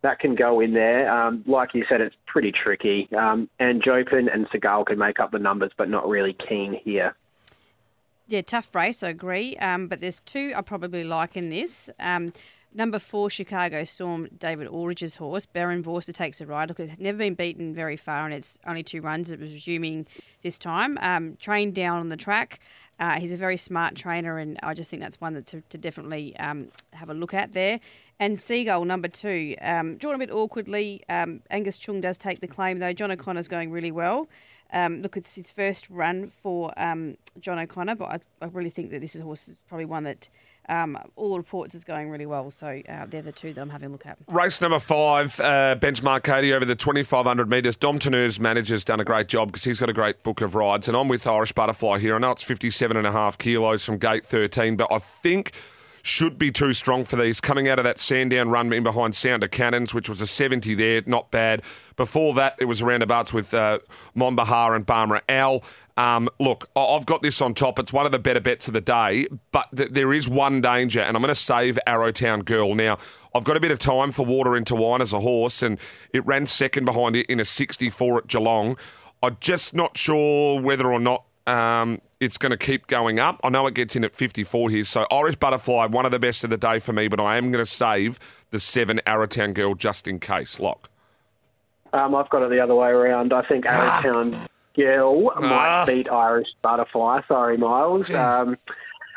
That 0.03 0.19
can 0.19 0.35
go 0.35 0.59
in 0.59 0.73
there. 0.73 1.11
Um, 1.11 1.43
like 1.47 1.73
you 1.73 1.83
said, 1.89 1.99
it's 1.99 2.15
pretty 2.27 2.51
tricky. 2.51 3.09
Um, 3.17 3.49
and 3.59 3.83
Jopin 3.83 4.29
and 4.29 4.47
Seagal 4.49 4.85
can 4.85 4.99
make 4.99 5.19
up 5.19 5.31
the 5.31 5.39
numbers, 5.39 5.71
but 5.75 5.89
not 5.89 6.07
really 6.07 6.37
keen 6.47 6.79
here. 6.85 7.15
Yeah, 8.27 8.41
tough 8.41 8.73
race, 8.75 9.03
I 9.03 9.09
agree. 9.09 9.55
Um, 9.57 9.87
but 9.87 9.99
there's 9.99 10.19
two 10.25 10.53
I 10.55 10.61
probably 10.61 11.03
like 11.03 11.35
in 11.35 11.49
this. 11.49 11.89
Um, 11.99 12.33
number 12.73 12.99
four, 12.99 13.29
Chicago 13.29 13.83
Storm, 13.83 14.27
David 14.37 14.67
Aldridge's 14.67 15.15
horse. 15.15 15.45
Barend 15.45 15.83
Vorster 15.83 16.13
takes 16.13 16.41
a 16.41 16.45
ride. 16.45 16.69
Look, 16.69 16.79
it's 16.79 16.99
never 16.99 17.17
been 17.17 17.35
beaten 17.35 17.73
very 17.73 17.97
far, 17.97 18.25
and 18.25 18.33
it's 18.33 18.57
only 18.65 18.83
two 18.83 19.01
runs. 19.01 19.31
It 19.31 19.39
was 19.39 19.51
resuming 19.51 20.07
this 20.43 20.57
time. 20.57 20.97
Um, 21.01 21.37
trained 21.37 21.75
down 21.75 21.99
on 21.99 22.09
the 22.09 22.17
track. 22.17 22.59
Uh, 22.99 23.19
he's 23.19 23.31
a 23.31 23.37
very 23.37 23.57
smart 23.57 23.95
trainer, 23.95 24.39
and 24.39 24.59
I 24.63 24.73
just 24.73 24.89
think 24.89 25.01
that's 25.01 25.21
one 25.21 25.33
that 25.35 25.45
to, 25.47 25.61
to 25.69 25.77
definitely 25.77 26.35
um, 26.37 26.69
have 26.93 27.09
a 27.09 27.13
look 27.13 27.33
at 27.33 27.53
there. 27.53 27.79
And 28.19 28.39
Seagull, 28.39 28.85
number 28.85 29.07
two, 29.07 29.55
um, 29.61 29.97
drawn 29.97 30.15
a 30.15 30.17
bit 30.17 30.31
awkwardly. 30.31 31.03
Um, 31.07 31.41
Angus 31.51 31.77
Chung 31.77 32.01
does 32.01 32.17
take 32.17 32.41
the 32.41 32.47
claim, 32.47 32.79
though. 32.79 32.93
John 32.93 33.11
O'Connor's 33.11 33.47
going 33.47 33.71
really 33.71 33.91
well. 33.91 34.27
Um, 34.73 35.01
look, 35.01 35.15
it's 35.15 35.35
his 35.35 35.51
first 35.51 35.89
run 35.89 36.29
for 36.29 36.73
um, 36.77 37.17
John 37.39 37.59
O'Connor, 37.59 37.95
but 37.95 38.05
I, 38.05 38.19
I, 38.41 38.47
really 38.47 38.69
think 38.69 38.91
that 38.91 38.99
this 38.99 39.15
is 39.15 39.21
horse 39.21 39.47
is 39.47 39.57
probably 39.69 39.85
one 39.85 40.03
that 40.03 40.27
um, 40.69 40.97
all 41.15 41.37
reports 41.37 41.75
is 41.75 41.83
going 41.83 42.09
really 42.09 42.25
well. 42.25 42.49
So 42.51 42.81
uh, 42.89 43.05
they're 43.07 43.21
the 43.21 43.31
two 43.31 43.53
that 43.53 43.61
I'm 43.61 43.69
having 43.69 43.89
a 43.89 43.91
look 43.91 44.05
at. 44.05 44.17
Race 44.27 44.61
number 44.61 44.79
five, 44.79 45.39
uh, 45.39 45.75
Benchmark 45.79 46.23
Katie 46.23 46.53
over 46.53 46.65
the 46.65 46.75
2,500 46.75 47.49
metres. 47.49 47.75
Dom 47.75 47.99
Tourneur's 47.99 48.39
manager's 48.39 48.83
done 48.83 48.99
a 48.99 49.05
great 49.05 49.27
job 49.27 49.49
because 49.49 49.63
he's 49.63 49.79
got 49.79 49.89
a 49.89 49.93
great 49.93 50.23
book 50.23 50.41
of 50.41 50.55
rides. 50.55 50.87
And 50.87 50.97
I'm 50.97 51.07
with 51.07 51.25
Irish 51.25 51.53
Butterfly 51.53 51.99
here. 51.99 52.15
I 52.15 52.19
know 52.19 52.31
it's 52.31 52.43
57 52.43 52.97
and 52.97 53.07
a 53.07 53.11
half 53.11 53.37
kilos 53.37 53.85
from 53.85 53.97
gate 53.97 54.25
13, 54.25 54.75
but 54.75 54.91
I 54.91 54.99
think 54.99 55.53
should 56.07 56.37
be 56.37 56.51
too 56.51 56.73
strong 56.73 57.03
for 57.03 57.17
these. 57.17 57.41
Coming 57.41 57.67
out 57.67 57.79
of 57.79 57.83
that 57.83 57.99
Sandown 57.99 58.49
run 58.49 58.71
in 58.71 58.83
behind 58.83 59.13
Sounder 59.15 59.47
Cannons, 59.47 59.93
which 59.93 60.07
was 60.07 60.21
a 60.21 60.27
70 60.27 60.73
there, 60.75 61.01
not 61.05 61.31
bad. 61.31 61.61
Before 61.97 62.33
that, 62.35 62.55
it 62.59 62.65
was 62.65 62.81
roundabouts 62.81 63.33
with 63.33 63.53
uh, 63.53 63.79
Monbahar 64.15 64.75
and 64.75 64.85
Barmera 64.85 65.21
Al. 65.27 65.63
Um, 65.97 66.29
look, 66.39 66.69
I've 66.75 67.07
got 67.07 67.23
this 67.23 67.41
on 67.41 67.55
top. 67.55 67.79
It's 67.79 67.91
one 67.91 68.05
of 68.05 68.11
the 68.11 68.19
better 68.19 68.39
bets 68.39 68.67
of 68.67 68.75
the 68.75 68.81
day, 68.81 69.27
but 69.51 69.65
th- 69.75 69.89
there 69.91 70.13
is 70.13 70.29
one 70.29 70.61
danger, 70.61 70.99
and 71.01 71.17
I'm 71.17 71.23
going 71.23 71.33
to 71.33 71.39
save 71.39 71.79
Arrowtown 71.87 72.45
Girl. 72.45 72.75
Now, 72.75 72.99
I've 73.33 73.43
got 73.43 73.57
a 73.57 73.59
bit 73.59 73.71
of 73.71 73.79
time 73.79 74.11
for 74.11 74.23
Water 74.23 74.55
into 74.55 74.75
Wine 74.75 75.01
as 75.01 75.11
a 75.11 75.19
horse, 75.19 75.63
and 75.63 75.79
it 76.13 76.23
ran 76.25 76.45
second 76.45 76.85
behind 76.85 77.15
it 77.15 77.25
in 77.25 77.39
a 77.39 77.45
64 77.45 78.19
at 78.19 78.27
Geelong. 78.27 78.77
I'm 79.23 79.37
just 79.39 79.73
not 79.73 79.97
sure 79.97 80.61
whether 80.61 80.85
or 80.93 80.99
not 80.99 81.23
um, 81.47 81.99
it's 82.19 82.37
going 82.37 82.51
to 82.51 82.57
keep 82.57 82.85
going 82.85 83.19
up. 83.19 83.39
I 83.43 83.49
know 83.49 83.65
it 83.65 83.73
gets 83.73 83.95
in 83.95 84.03
at 84.03 84.15
54 84.15 84.69
here. 84.69 84.83
So 84.85 85.07
Irish 85.11 85.37
Butterfly, 85.37 85.87
one 85.87 86.05
of 86.05 86.11
the 86.11 86.19
best 86.19 86.43
of 86.43 86.51
the 86.51 86.57
day 86.57 86.77
for 86.77 86.93
me, 86.93 87.07
but 87.07 87.19
I 87.19 87.37
am 87.37 87.51
going 87.51 87.63
to 87.65 87.69
save 87.71 88.19
the 88.51 88.59
seven 88.59 89.01
Arrowtown 89.07 89.55
girl 89.55 89.73
just 89.73 90.07
in 90.07 90.19
case. 90.19 90.59
Lock. 90.59 90.91
Um, 91.93 92.13
I've 92.13 92.29
got 92.29 92.43
it 92.43 92.51
the 92.51 92.59
other 92.59 92.75
way 92.75 92.89
around. 92.89 93.33
I 93.33 93.41
think 93.43 93.65
Ah. 93.67 94.01
Arrowtown 94.03 94.47
girl 94.77 95.31
Ah. 95.35 95.39
might 95.41 95.85
beat 95.87 96.11
Irish 96.11 96.47
Butterfly. 96.61 97.21
Sorry, 97.27 97.57
Miles. 97.57 98.09
Um, 98.11 98.55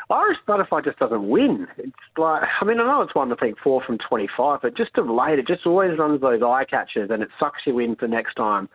Irish 0.09 0.39
Butterfly 0.45 0.81
just 0.81 0.99
doesn't 0.99 1.29
win. 1.29 1.67
It's 1.77 1.93
like, 2.17 2.43
I 2.59 2.65
mean, 2.65 2.79
I 2.81 2.85
know 2.85 3.01
it's 3.01 3.15
one, 3.15 3.31
I 3.31 3.35
think, 3.35 3.57
four 3.63 3.81
from 3.81 3.97
25, 3.97 4.59
but 4.61 4.75
just 4.75 4.97
of 4.97 5.07
late, 5.09 5.39
it 5.39 5.47
just 5.47 5.65
always 5.65 5.97
runs 5.97 6.19
those 6.19 6.41
eye 6.43 6.65
catchers 6.65 7.09
and 7.09 7.23
it 7.23 7.29
sucks 7.39 7.61
you 7.65 7.79
in 7.79 7.95
for 7.95 8.09
next 8.09 8.33
time. 8.35 8.67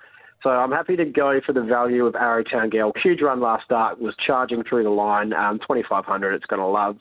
So 0.42 0.48
I'm 0.50 0.70
happy 0.72 0.96
to 0.96 1.04
go 1.04 1.40
for 1.44 1.52
the 1.52 1.62
value 1.62 2.06
of 2.06 2.14
Arrowtown 2.14 2.70
Girl. 2.70 2.92
Huge 3.02 3.20
run 3.20 3.40
last 3.40 3.64
start, 3.64 4.00
was 4.00 4.14
charging 4.24 4.62
through 4.64 4.84
the 4.84 4.90
line. 4.90 5.32
Um, 5.34 5.58
2,500, 5.58 6.32
it's 6.34 6.46
going 6.46 6.60
to 6.60 6.66
love. 6.66 6.96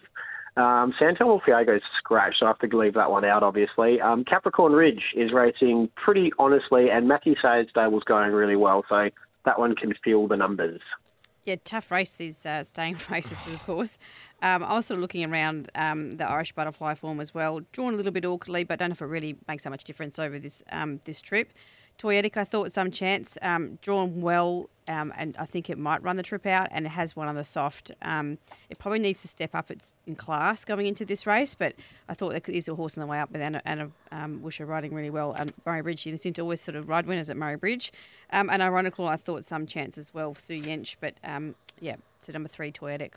Um, 0.57 0.93
Santel 0.97 1.41
Fiego's 1.45 1.81
scratched, 1.97 2.37
so 2.39 2.45
I 2.45 2.49
have 2.49 2.59
to 2.69 2.77
leave 2.77 2.93
that 2.95 3.11
one 3.11 3.23
out, 3.25 3.43
obviously. 3.43 3.99
Um, 4.01 4.23
Capricorn 4.23 4.71
Ridge 4.73 5.03
is 5.15 5.31
racing 5.33 5.89
pretty 5.95 6.31
honestly, 6.39 6.89
and 6.89 7.07
Matthew 7.07 7.35
Sayers 7.41 7.67
Stable's 7.69 8.03
going 8.05 8.31
really 8.31 8.55
well, 8.55 8.83
so 8.89 9.09
that 9.45 9.59
one 9.59 9.75
can 9.75 9.93
feel 10.03 10.27
the 10.27 10.37
numbers. 10.37 10.81
Yeah, 11.45 11.57
tough 11.63 11.91
race, 11.91 12.15
these 12.15 12.43
uh, 12.45 12.63
staying 12.63 12.97
races, 13.09 13.37
of 13.47 13.63
course. 13.65 13.99
Um, 14.41 14.63
I 14.63 14.75
was 14.75 14.87
sort 14.87 14.97
of 14.97 15.01
looking 15.01 15.23
around 15.23 15.71
um, 15.75 16.17
the 16.17 16.27
Irish 16.27 16.51
butterfly 16.53 16.95
form 16.95 17.19
as 17.19 17.33
well. 17.33 17.61
Drawn 17.71 17.93
a 17.93 17.97
little 17.97 18.11
bit 18.11 18.25
awkwardly, 18.25 18.63
but 18.63 18.73
I 18.73 18.77
don't 18.77 18.89
know 18.89 18.93
if 18.93 19.01
it 19.01 19.05
really 19.05 19.37
makes 19.47 19.63
that 19.63 19.69
much 19.69 19.83
difference 19.83 20.17
over 20.17 20.39
this 20.39 20.63
um, 20.71 20.99
this 21.05 21.21
trip. 21.21 21.53
Toyetic, 21.97 22.37
I 22.37 22.43
thought 22.43 22.71
some 22.71 22.91
chance, 22.91 23.37
um, 23.41 23.79
drawn 23.81 24.21
well, 24.21 24.69
um, 24.87 25.13
and 25.17 25.35
I 25.37 25.45
think 25.45 25.69
it 25.69 25.77
might 25.77 26.03
run 26.03 26.17
the 26.17 26.23
trip 26.23 26.45
out, 26.45 26.67
and 26.71 26.85
it 26.85 26.89
has 26.89 27.15
one 27.15 27.27
on 27.27 27.35
the 27.35 27.43
soft. 27.43 27.91
Um, 28.01 28.37
it 28.69 28.77
probably 28.77 28.99
needs 28.99 29.21
to 29.21 29.27
step 29.27 29.55
up 29.55 29.71
its 29.71 29.93
in 30.05 30.15
class 30.15 30.65
going 30.65 30.87
into 30.87 31.05
this 31.05 31.25
race, 31.25 31.55
but 31.55 31.73
I 32.09 32.13
thought 32.13 32.31
there 32.31 32.41
is 32.55 32.67
a 32.67 32.75
horse 32.75 32.97
on 32.97 33.01
the 33.01 33.07
way 33.07 33.19
up, 33.19 33.31
with 33.31 33.41
Anna, 33.41 33.61
Anna 33.65 33.89
um, 34.11 34.41
Wisher 34.41 34.65
riding 34.65 34.93
really 34.93 35.09
well. 35.09 35.35
Um, 35.37 35.53
Murray 35.65 35.81
Bridge, 35.81 35.99
she 35.99 36.15
seems 36.17 36.35
to 36.35 36.41
always 36.41 36.61
sort 36.61 36.75
of 36.75 36.89
ride 36.89 37.07
winners 37.07 37.29
at 37.29 37.37
Murray 37.37 37.55
Bridge. 37.55 37.91
Um, 38.31 38.49
and 38.49 38.61
ironical, 38.61 39.07
I 39.07 39.15
thought 39.15 39.45
some 39.45 39.65
chance 39.65 39.97
as 39.97 40.13
well 40.13 40.35
Sue 40.35 40.61
Yench, 40.61 40.97
but 40.99 41.13
um, 41.23 41.55
yeah, 41.79 41.95
so 42.19 42.33
number 42.33 42.49
three, 42.49 42.71
Toyetic. 42.71 43.13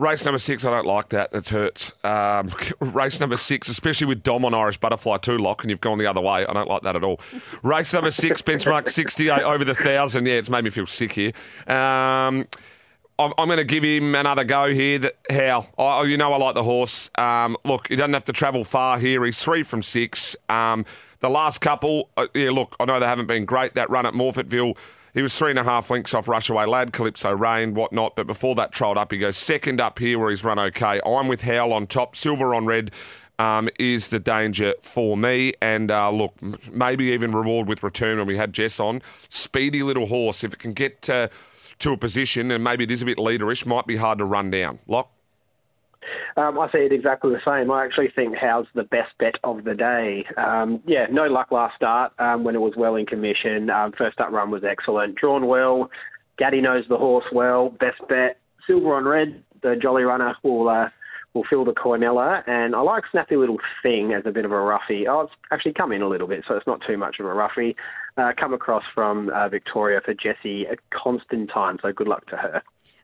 Race 0.00 0.24
number 0.24 0.38
six, 0.38 0.64
I 0.64 0.70
don't 0.70 0.86
like 0.86 1.10
that. 1.10 1.30
That 1.32 1.46
hurts. 1.46 1.92
Um, 2.02 2.48
race 2.80 3.20
number 3.20 3.36
six, 3.36 3.68
especially 3.68 4.06
with 4.06 4.22
Dom 4.22 4.46
on 4.46 4.54
Irish 4.54 4.78
Butterfly 4.78 5.18
2 5.18 5.36
lock, 5.36 5.62
and 5.62 5.70
you've 5.70 5.82
gone 5.82 5.98
the 5.98 6.06
other 6.06 6.22
way. 6.22 6.46
I 6.46 6.54
don't 6.54 6.68
like 6.68 6.80
that 6.84 6.96
at 6.96 7.04
all. 7.04 7.20
race 7.62 7.92
number 7.92 8.10
six, 8.10 8.40
benchmark 8.50 8.88
68 8.88 9.42
over 9.42 9.62
the 9.62 9.74
1,000. 9.74 10.26
Yeah, 10.26 10.34
it's 10.36 10.48
made 10.48 10.64
me 10.64 10.70
feel 10.70 10.86
sick 10.86 11.12
here. 11.12 11.32
Um, 11.66 12.48
I'm, 13.18 13.34
I'm 13.36 13.46
going 13.46 13.58
to 13.58 13.64
give 13.64 13.84
him 13.84 14.14
another 14.14 14.42
go 14.42 14.72
here. 14.72 15.00
That, 15.00 15.16
how? 15.28 15.68
Oh, 15.76 16.04
you 16.04 16.16
know 16.16 16.32
I 16.32 16.38
like 16.38 16.54
the 16.54 16.64
horse. 16.64 17.10
Um, 17.16 17.58
look, 17.66 17.88
he 17.88 17.96
doesn't 17.96 18.14
have 18.14 18.24
to 18.24 18.32
travel 18.32 18.64
far 18.64 18.98
here. 18.98 19.22
He's 19.26 19.38
three 19.38 19.62
from 19.62 19.82
six. 19.82 20.34
Um, 20.48 20.86
the 21.18 21.28
last 21.28 21.60
couple, 21.60 22.08
uh, 22.16 22.26
yeah, 22.32 22.52
look, 22.52 22.74
I 22.80 22.86
know 22.86 22.98
they 23.00 23.06
haven't 23.06 23.26
been 23.26 23.44
great. 23.44 23.74
That 23.74 23.90
run 23.90 24.06
at 24.06 24.14
Morphettville, 24.14 24.78
he 25.14 25.22
was 25.22 25.36
three 25.36 25.50
and 25.50 25.58
a 25.58 25.64
half 25.64 25.90
links 25.90 26.14
off 26.14 26.26
Rushaway 26.26 26.68
Lad, 26.68 26.92
Calypso 26.92 27.30
Rain, 27.30 27.74
whatnot. 27.74 28.16
But 28.16 28.26
before 28.26 28.54
that 28.56 28.72
trolled 28.72 28.98
up, 28.98 29.12
he 29.12 29.18
goes 29.18 29.36
second 29.36 29.80
up 29.80 29.98
here 29.98 30.18
where 30.18 30.30
he's 30.30 30.44
run 30.44 30.58
okay. 30.58 31.00
I'm 31.04 31.28
with 31.28 31.42
Howl 31.42 31.72
on 31.72 31.86
top, 31.86 32.16
silver 32.16 32.54
on 32.54 32.66
red. 32.66 32.90
Um, 33.38 33.70
is 33.78 34.08
the 34.08 34.18
danger 34.18 34.74
for 34.82 35.16
me. 35.16 35.54
And 35.62 35.90
uh, 35.90 36.10
look, 36.10 36.34
maybe 36.70 37.06
even 37.06 37.32
reward 37.32 37.68
with 37.68 37.82
return 37.82 38.18
when 38.18 38.26
we 38.26 38.36
had 38.36 38.52
Jess 38.52 38.78
on. 38.78 39.00
Speedy 39.30 39.82
little 39.82 40.04
horse. 40.04 40.44
If 40.44 40.52
it 40.52 40.58
can 40.58 40.74
get 40.74 41.08
uh, 41.08 41.28
to 41.78 41.92
a 41.92 41.96
position 41.96 42.50
and 42.50 42.62
maybe 42.62 42.84
it 42.84 42.90
is 42.90 43.00
a 43.00 43.06
bit 43.06 43.16
leaderish, 43.16 43.64
might 43.64 43.86
be 43.86 43.96
hard 43.96 44.18
to 44.18 44.26
run 44.26 44.50
down. 44.50 44.78
Lock. 44.86 45.10
Um, 46.36 46.58
I 46.58 46.70
see 46.72 46.78
it 46.78 46.92
exactly 46.92 47.32
the 47.32 47.40
same. 47.44 47.70
I 47.70 47.84
actually 47.84 48.10
think 48.14 48.34
How's 48.36 48.66
the 48.74 48.84
best 48.84 49.12
bet 49.18 49.34
of 49.44 49.64
the 49.64 49.74
day. 49.74 50.24
Um, 50.36 50.82
yeah, 50.86 51.06
no 51.10 51.24
luck 51.24 51.50
last 51.50 51.76
start 51.76 52.12
um, 52.18 52.44
when 52.44 52.54
it 52.54 52.60
was 52.60 52.74
well 52.76 52.96
in 52.96 53.06
commission. 53.06 53.70
Um, 53.70 53.92
first 53.96 54.20
up 54.20 54.30
run 54.30 54.50
was 54.50 54.62
excellent. 54.64 55.16
Drawn 55.16 55.46
well. 55.46 55.90
Gaddy 56.38 56.60
knows 56.60 56.84
the 56.88 56.96
horse 56.96 57.26
well. 57.32 57.70
Best 57.80 58.00
bet. 58.08 58.38
Silver 58.66 58.94
on 58.94 59.04
red. 59.04 59.42
The 59.62 59.76
Jolly 59.80 60.04
Runner 60.04 60.34
will 60.42 60.68
uh, 60.68 60.88
will 61.34 61.44
fill 61.48 61.64
the 61.64 61.72
quinella. 61.72 62.42
And 62.48 62.74
I 62.74 62.80
like 62.80 63.04
Snappy 63.10 63.36
Little 63.36 63.58
Thing 63.82 64.12
as 64.12 64.22
a 64.26 64.30
bit 64.30 64.44
of 64.44 64.52
a 64.52 64.60
roughie. 64.60 65.06
Oh, 65.08 65.22
it's 65.22 65.32
actually 65.52 65.74
come 65.74 65.92
in 65.92 66.02
a 66.02 66.08
little 66.08 66.26
bit, 66.26 66.44
so 66.48 66.54
it's 66.54 66.66
not 66.66 66.80
too 66.86 66.96
much 66.96 67.16
of 67.20 67.26
a 67.26 67.34
roughie. 67.34 67.76
Uh, 68.16 68.32
come 68.38 68.54
across 68.54 68.84
from 68.94 69.30
uh, 69.30 69.48
Victoria 69.48 70.00
for 70.04 70.14
Jessie 70.14 70.66
Constantine, 70.90 71.78
so 71.82 71.92
good 71.92 72.08
luck 72.08 72.26
to 72.26 72.36
her. 72.36 72.62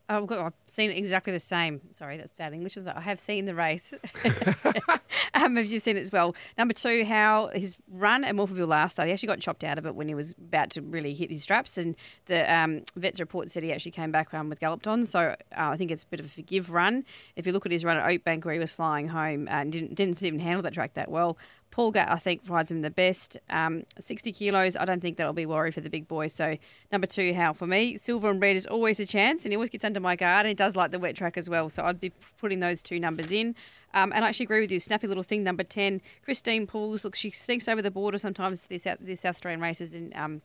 Oh, 0.08 0.20
look, 0.20 0.38
I've 0.38 0.52
seen 0.68 0.92
exactly 0.92 1.32
the 1.32 1.40
same. 1.40 1.80
Sorry, 1.90 2.16
that's 2.16 2.32
bad 2.32 2.52
English. 2.52 2.76
Was 2.76 2.86
I 2.86 3.00
have 3.00 3.18
seen 3.18 3.44
the 3.44 3.56
race. 3.56 3.92
um, 5.34 5.56
have 5.56 5.66
you 5.66 5.80
seen 5.80 5.96
it 5.96 6.00
as 6.00 6.12
well? 6.12 6.36
Number 6.56 6.74
two, 6.74 7.04
how 7.04 7.48
his 7.48 7.76
run 7.90 8.22
at 8.22 8.34
Morphettville 8.34 8.68
last 8.68 8.92
start, 8.92 9.08
he 9.08 9.12
actually 9.12 9.26
got 9.26 9.40
chopped 9.40 9.64
out 9.64 9.78
of 9.78 9.86
it 9.86 9.96
when 9.96 10.06
he 10.06 10.14
was 10.14 10.36
about 10.38 10.70
to 10.70 10.82
really 10.82 11.12
hit 11.12 11.32
his 11.32 11.42
straps, 11.42 11.76
and 11.76 11.96
the 12.26 12.52
um, 12.52 12.82
vets 12.94 13.18
report 13.18 13.50
said 13.50 13.64
he 13.64 13.72
actually 13.72 13.90
came 13.90 14.12
back 14.12 14.32
um, 14.32 14.48
with 14.48 14.60
galloped 14.60 14.86
on. 14.86 15.04
So 15.06 15.20
uh, 15.20 15.34
I 15.56 15.76
think 15.76 15.90
it's 15.90 16.04
a 16.04 16.06
bit 16.06 16.20
of 16.20 16.26
a 16.26 16.28
forgive 16.28 16.70
run. 16.70 17.04
If 17.34 17.44
you 17.44 17.52
look 17.52 17.66
at 17.66 17.72
his 17.72 17.84
run 17.84 17.96
at 17.96 18.04
Oakbank, 18.04 18.44
where 18.44 18.54
he 18.54 18.60
was 18.60 18.70
flying 18.70 19.08
home 19.08 19.48
and 19.48 19.72
didn't 19.72 19.94
didn't 19.94 20.22
even 20.22 20.38
handle 20.38 20.62
that 20.62 20.74
track 20.74 20.94
that 20.94 21.10
well. 21.10 21.36
Paul 21.76 21.90
Gatt, 21.90 22.10
I 22.10 22.16
think, 22.16 22.42
provides 22.42 22.72
him 22.72 22.80
the 22.80 22.88
best. 22.88 23.36
Um, 23.50 23.84
60 24.00 24.32
kilos, 24.32 24.76
I 24.76 24.86
don't 24.86 25.02
think 25.02 25.18
that'll 25.18 25.34
be 25.34 25.44
worry 25.44 25.70
for 25.70 25.82
the 25.82 25.90
big 25.90 26.08
boy. 26.08 26.28
So, 26.28 26.56
number 26.90 27.06
two, 27.06 27.34
How 27.34 27.52
for 27.52 27.66
me. 27.66 27.98
Silver 27.98 28.30
and 28.30 28.40
red 28.40 28.56
is 28.56 28.64
always 28.64 28.98
a 28.98 29.04
chance, 29.04 29.44
and 29.44 29.52
he 29.52 29.56
always 29.56 29.68
gets 29.68 29.84
under 29.84 30.00
my 30.00 30.16
guard, 30.16 30.46
and 30.46 30.48
he 30.48 30.54
does 30.54 30.74
like 30.74 30.90
the 30.90 30.98
wet 30.98 31.16
track 31.16 31.36
as 31.36 31.50
well. 31.50 31.68
So, 31.68 31.84
I'd 31.84 32.00
be 32.00 32.14
putting 32.38 32.60
those 32.60 32.82
two 32.82 32.98
numbers 32.98 33.30
in. 33.30 33.54
Um, 33.92 34.10
and 34.14 34.24
I 34.24 34.28
actually 34.28 34.44
agree 34.44 34.62
with 34.62 34.72
you. 34.72 34.80
Snappy 34.80 35.06
little 35.06 35.22
thing, 35.22 35.44
number 35.44 35.64
10. 35.64 36.00
Christine 36.24 36.66
Pools, 36.66 37.04
look, 37.04 37.14
she 37.14 37.28
sneaks 37.28 37.68
over 37.68 37.82
the 37.82 37.90
border 37.90 38.16
sometimes 38.16 38.62
to 38.62 38.70
the 38.70 38.78
South, 38.78 38.96
the 39.02 39.14
South 39.14 39.34
Australian 39.34 39.60
races 39.60 39.92
and 39.92 40.14
um, 40.16 40.40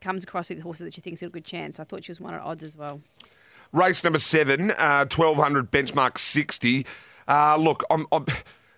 comes 0.00 0.24
across 0.24 0.48
with 0.48 0.58
horses 0.62 0.86
that 0.86 0.94
she 0.94 1.00
thinks 1.00 1.20
got 1.20 1.28
a 1.28 1.30
good 1.30 1.44
chance. 1.44 1.78
I 1.78 1.84
thought 1.84 2.02
she 2.02 2.10
was 2.10 2.20
one 2.20 2.34
at 2.34 2.40
odds 2.40 2.64
as 2.64 2.76
well. 2.76 3.00
Race 3.70 4.02
number 4.02 4.18
seven, 4.18 4.72
uh, 4.72 5.06
1200 5.06 5.70
benchmark 5.70 6.18
60. 6.18 6.84
Uh, 7.28 7.56
look, 7.56 7.84
I'm, 7.88 8.04
I'm 8.10 8.26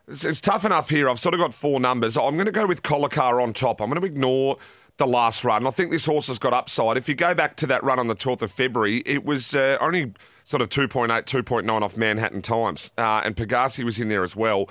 it's, 0.08 0.24
it's, 0.24 0.40
tough 0.40 0.64
enough 0.64 0.90
here. 0.90 1.08
I've 1.08 1.20
sort 1.20 1.34
of 1.34 1.40
got 1.40 1.54
four 1.54 1.80
numbers. 1.80 2.16
I'm 2.16 2.34
going 2.34 2.46
to 2.46 2.52
go 2.52 2.66
with 2.66 2.82
Colicar 2.82 3.42
on 3.42 3.52
top. 3.52 3.80
I'm 3.80 3.88
going 3.88 4.00
to 4.00 4.06
ignore 4.06 4.58
the 4.96 5.06
last 5.06 5.44
run. 5.44 5.66
I 5.66 5.70
think 5.70 5.90
this 5.90 6.06
horse 6.06 6.28
has 6.28 6.38
got 6.38 6.52
upside. 6.52 6.96
If 6.96 7.08
you 7.08 7.14
go 7.14 7.34
back 7.34 7.56
to 7.56 7.66
that 7.66 7.82
run 7.82 7.98
on 7.98 8.06
the 8.06 8.14
12th 8.14 8.42
of 8.42 8.52
February, 8.52 9.02
it 9.06 9.24
was 9.24 9.54
uh, 9.54 9.76
only 9.80 10.12
sort 10.44 10.62
of 10.62 10.68
2.8, 10.68 11.08
2.9 11.08 11.82
off 11.82 11.96
Manhattan 11.96 12.42
Times. 12.42 12.90
Uh, 12.96 13.22
and 13.24 13.34
Pegasi 13.34 13.84
was 13.84 13.98
in 13.98 14.08
there 14.08 14.22
as 14.22 14.36
well. 14.36 14.68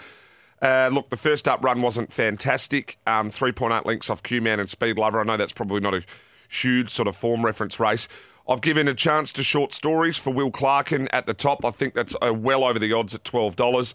Uh, 0.62 0.90
look, 0.94 1.10
the 1.10 1.18
first 1.18 1.48
up 1.48 1.62
run 1.64 1.82
wasn't 1.82 2.14
fantastic. 2.14 2.98
Um, 3.06 3.30
3.8 3.30 3.86
links 3.86 4.10
off 4.10 4.24
Q 4.24 4.42
Man 4.42 4.62
and 4.62 4.70
Speed 4.70 4.98
Lover. 4.98 5.20
I 5.20 5.24
know 5.24 5.36
that's 5.36 5.52
probably 5.52 5.82
not 5.82 5.94
a 5.94 6.04
huge 6.48 6.90
sort 6.90 7.08
of 7.08 7.18
form 7.18 7.44
reference 7.44 7.80
race. 7.80 8.08
I've 8.48 8.62
given 8.62 8.88
a 8.88 8.94
chance 8.94 9.34
to 9.34 9.44
short 9.44 9.74
stories 9.74 10.18
for 10.18 10.32
Will 10.32 10.52
Clarken 10.52 11.08
at 11.12 11.26
the 11.26 11.34
top. 11.34 11.66
I 11.66 11.72
think 11.72 11.96
that's 11.96 12.16
uh, 12.22 12.34
well 12.34 12.64
over 12.64 12.80
the 12.80 12.94
odds 12.94 13.14
at 13.16 13.24
$12. 13.24 13.94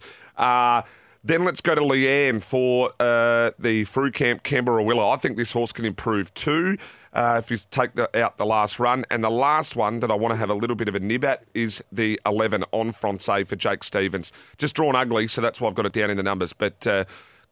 Then 1.23 1.43
let's 1.43 1.59
go 1.59 1.75
to 1.75 1.81
Leanne 1.81 2.41
for 2.41 2.93
uh, 2.99 3.51
the 3.59 3.83
Fru 3.83 4.09
Camp 4.09 4.43
Canberra 4.43 4.83
Willow. 4.83 5.09
I 5.09 5.17
think 5.17 5.35
this 5.35 5.51
horse 5.51 5.71
can 5.73 5.83
improve 5.85 6.33
too. 6.33 6.77
Uh, 7.11 7.41
if 7.43 7.49
you 7.49 7.57
take 7.71 7.95
the, 7.95 8.07
out 8.21 8.37
the 8.37 8.45
last 8.45 8.79
run. 8.79 9.03
And 9.09 9.23
the 9.23 9.31
last 9.31 9.75
one 9.75 9.99
that 9.99 10.11
I 10.11 10.13
want 10.13 10.31
to 10.31 10.35
have 10.37 10.49
a 10.49 10.53
little 10.53 10.75
bit 10.75 10.87
of 10.87 10.95
a 10.95 10.99
nib 10.99 11.25
at 11.25 11.43
is 11.53 11.83
the 11.91 12.19
11 12.25 12.63
on 12.71 12.91
Francais 12.91 13.45
for 13.45 13.55
Jake 13.55 13.83
Stevens. 13.83 14.31
Just 14.57 14.75
drawn 14.75 14.95
ugly, 14.95 15.27
so 15.27 15.41
that's 15.41 15.59
why 15.59 15.67
I've 15.67 15.75
got 15.75 15.87
it 15.87 15.93
down 15.93 16.11
in 16.11 16.17
the 16.17 16.23
numbers. 16.23 16.53
But 16.53 16.85
uh, 16.85 17.05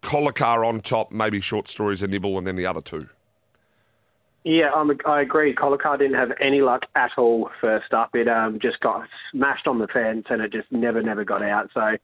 Colicar 0.04 0.66
on 0.66 0.80
top, 0.82 1.12
maybe 1.12 1.42
short 1.42 1.68
stories 1.68 2.04
a 2.04 2.08
nibble, 2.08 2.38
and 2.38 2.46
then 2.46 2.56
the 2.56 2.68
other 2.68 2.82
two. 2.82 3.10
Yeah, 4.44 4.72
I'm, 4.74 4.92
I 5.06 5.22
agree. 5.22 5.54
Colicar 5.54 5.98
didn't 5.98 6.16
have 6.16 6.32
any 6.40 6.62
luck 6.62 6.84
at 6.96 7.12
all 7.18 7.50
first 7.60 7.94
up. 7.94 8.16
It 8.16 8.30
um, 8.30 8.60
just 8.62 8.80
got 8.80 9.06
smashed 9.32 9.68
on 9.68 9.80
the 9.80 9.88
fence 9.88 10.28
and 10.30 10.42
it 10.42 10.54
just 10.54 10.72
never, 10.72 11.02
never 11.02 11.26
got 11.26 11.44
out. 11.44 11.70
So 11.74 11.98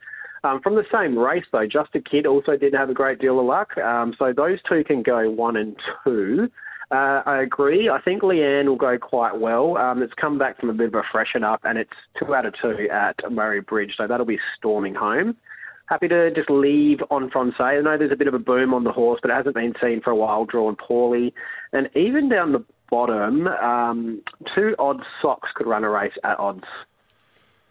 um, 0.43 0.62
from 0.62 0.75
the 0.75 0.83
same 0.91 1.17
race, 1.17 1.45
though, 1.51 1.65
Just 1.65 1.95
a 1.95 2.01
Kid 2.01 2.25
also 2.25 2.57
didn't 2.57 2.79
have 2.79 2.89
a 2.89 2.93
great 2.93 3.19
deal 3.19 3.39
of 3.39 3.45
luck. 3.45 3.77
Um, 3.77 4.13
so 4.17 4.33
those 4.35 4.59
two 4.67 4.83
can 4.83 5.03
go 5.03 5.29
one 5.29 5.55
and 5.55 5.75
two. 6.03 6.50
Uh, 6.91 7.23
I 7.25 7.41
agree. 7.41 7.89
I 7.89 8.00
think 8.01 8.21
Leanne 8.21 8.67
will 8.67 8.75
go 8.75 8.97
quite 9.00 9.39
well. 9.39 9.77
Um, 9.77 10.03
it's 10.03 10.13
come 10.13 10.38
back 10.38 10.59
from 10.59 10.69
a 10.69 10.73
bit 10.73 10.88
of 10.88 10.95
a 10.95 11.01
freshen 11.12 11.43
up, 11.43 11.62
and 11.63 11.77
it's 11.77 11.89
two 12.19 12.35
out 12.35 12.45
of 12.45 12.53
two 12.62 12.88
at 12.91 13.15
Murray 13.31 13.62
Bridge, 13.62 13.93
so 13.97 14.05
that'll 14.05 14.25
be 14.25 14.39
storming 14.57 14.93
home. 14.93 15.35
Happy 15.88 16.07
to 16.07 16.31
just 16.31 16.50
leave 16.50 17.00
on 17.09 17.29
Francais. 17.29 17.63
I 17.63 17.81
know 17.81 17.97
there's 17.97 18.12
a 18.12 18.15
bit 18.15 18.27
of 18.27 18.33
a 18.33 18.39
boom 18.39 18.73
on 18.73 18.83
the 18.83 18.91
horse, 18.91 19.19
but 19.21 19.31
it 19.31 19.35
hasn't 19.35 19.55
been 19.55 19.73
seen 19.81 20.01
for 20.01 20.12
a 20.12 20.15
while, 20.15 20.45
drawn 20.45 20.75
poorly. 20.75 21.33
And 21.71 21.89
even 21.95 22.29
down 22.29 22.51
the 22.51 22.63
bottom, 22.89 23.47
um, 23.47 24.21
two 24.55 24.75
odd 24.77 25.01
socks 25.21 25.50
could 25.55 25.67
run 25.67 25.83
a 25.83 25.89
race 25.89 26.13
at 26.23 26.39
odds. 26.39 26.63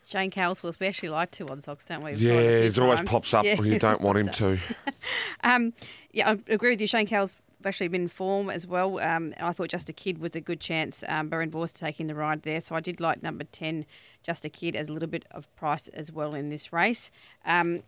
Shane 0.05 0.31
Cowles, 0.31 0.63
we 0.63 0.87
actually 0.87 1.11
like 1.11 1.31
two 1.31 1.49
odd 1.49 1.63
socks, 1.63 1.85
don't 1.85 2.03
we? 2.03 2.15
yeah, 2.15 2.33
it 2.33 2.79
always 2.79 3.01
pops 3.03 3.33
up 3.35 3.45
yeah, 3.45 3.57
where 3.57 3.69
you 3.69 3.79
don't 3.79 4.01
want 4.01 4.19
him 4.19 4.29
to. 4.31 4.59
um, 5.45 5.73
yeah, 6.13 6.31
I 6.31 6.39
agree 6.53 6.71
with 6.71 6.81
you. 6.81 6.87
Shane 6.87 7.07
Cowles 7.07 7.37
actually 7.67 7.89
been 7.89 8.03
in 8.03 8.09
form 8.09 8.51
as 8.51 8.67
well. 8.67 8.99
Um, 9.01 9.35
I 9.41 9.53
thought 9.53 9.69
Just 9.69 9.89
a 9.89 9.93
Kid 9.93 10.19
was 10.19 10.35
a 10.35 10.41
good 10.41 10.61
chance. 10.61 11.05
Um, 11.09 11.29
Baron 11.29 11.51
Vorst 11.51 11.75
taking 11.75 12.07
the 12.07 12.15
ride 12.15 12.43
there. 12.43 12.61
So 12.61 12.75
I 12.75 12.81
did 12.81 13.01
like 13.01 13.23
number 13.23 13.45
10, 13.45 13.87
Just 14.23 14.45
a 14.45 14.49
Kid, 14.49 14.77
as 14.77 14.89
a 14.89 14.93
little 14.93 15.09
bit 15.09 15.25
of 15.31 15.55
price 15.57 15.89
as 15.89 16.11
well 16.13 16.35
in 16.35 16.49
this 16.49 16.73
race. 16.73 17.11
Um, 17.45 17.83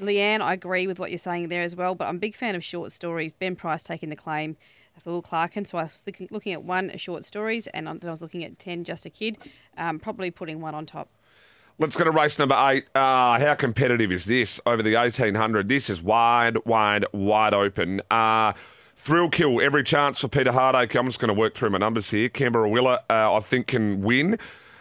Leanne, 0.00 0.40
I 0.40 0.52
agree 0.52 0.86
with 0.86 0.98
what 0.98 1.10
you're 1.10 1.18
saying 1.18 1.48
there 1.48 1.62
as 1.62 1.74
well, 1.74 1.94
but 1.94 2.06
I'm 2.06 2.16
a 2.16 2.20
big 2.20 2.34
fan 2.34 2.54
of 2.54 2.62
short 2.62 2.92
stories. 2.92 3.32
Ben 3.32 3.56
Price 3.56 3.82
taking 3.82 4.10
the 4.10 4.16
claim 4.16 4.56
for 5.02 5.10
Will 5.10 5.22
Clarken. 5.22 5.66
So 5.66 5.78
I 5.78 5.84
was 5.84 6.04
looking 6.30 6.52
at 6.52 6.62
one, 6.62 6.96
short 6.96 7.24
stories, 7.24 7.66
and 7.68 7.88
I 7.88 7.92
was 7.92 8.22
looking 8.22 8.44
at 8.44 8.58
10, 8.58 8.84
Just 8.84 9.06
a 9.06 9.10
Kid, 9.10 9.38
um, 9.78 9.98
probably 9.98 10.30
putting 10.30 10.60
one 10.60 10.74
on 10.74 10.86
top. 10.86 11.08
Let's 11.78 11.94
go 11.94 12.04
to 12.04 12.10
race 12.10 12.38
number 12.38 12.56
eight. 12.70 12.86
Uh, 12.94 13.38
how 13.38 13.54
competitive 13.54 14.10
is 14.10 14.24
this 14.24 14.58
over 14.64 14.82
the 14.82 14.94
1800? 14.94 15.68
This 15.68 15.90
is 15.90 16.00
wide, 16.00 16.56
wide, 16.64 17.04
wide 17.12 17.52
open. 17.52 18.00
Uh, 18.10 18.54
thrill 18.96 19.28
kill, 19.28 19.60
every 19.60 19.84
chance 19.84 20.20
for 20.20 20.28
Peter 20.28 20.52
Hardacre. 20.52 20.98
I'm 20.98 21.04
just 21.04 21.20
going 21.20 21.28
to 21.28 21.38
work 21.38 21.54
through 21.54 21.68
my 21.68 21.76
numbers 21.76 22.08
here. 22.08 22.30
Canberra 22.30 22.66
Willa, 22.66 23.00
uh, 23.10 23.34
I 23.34 23.40
think, 23.40 23.66
can 23.66 24.00
win. 24.00 24.38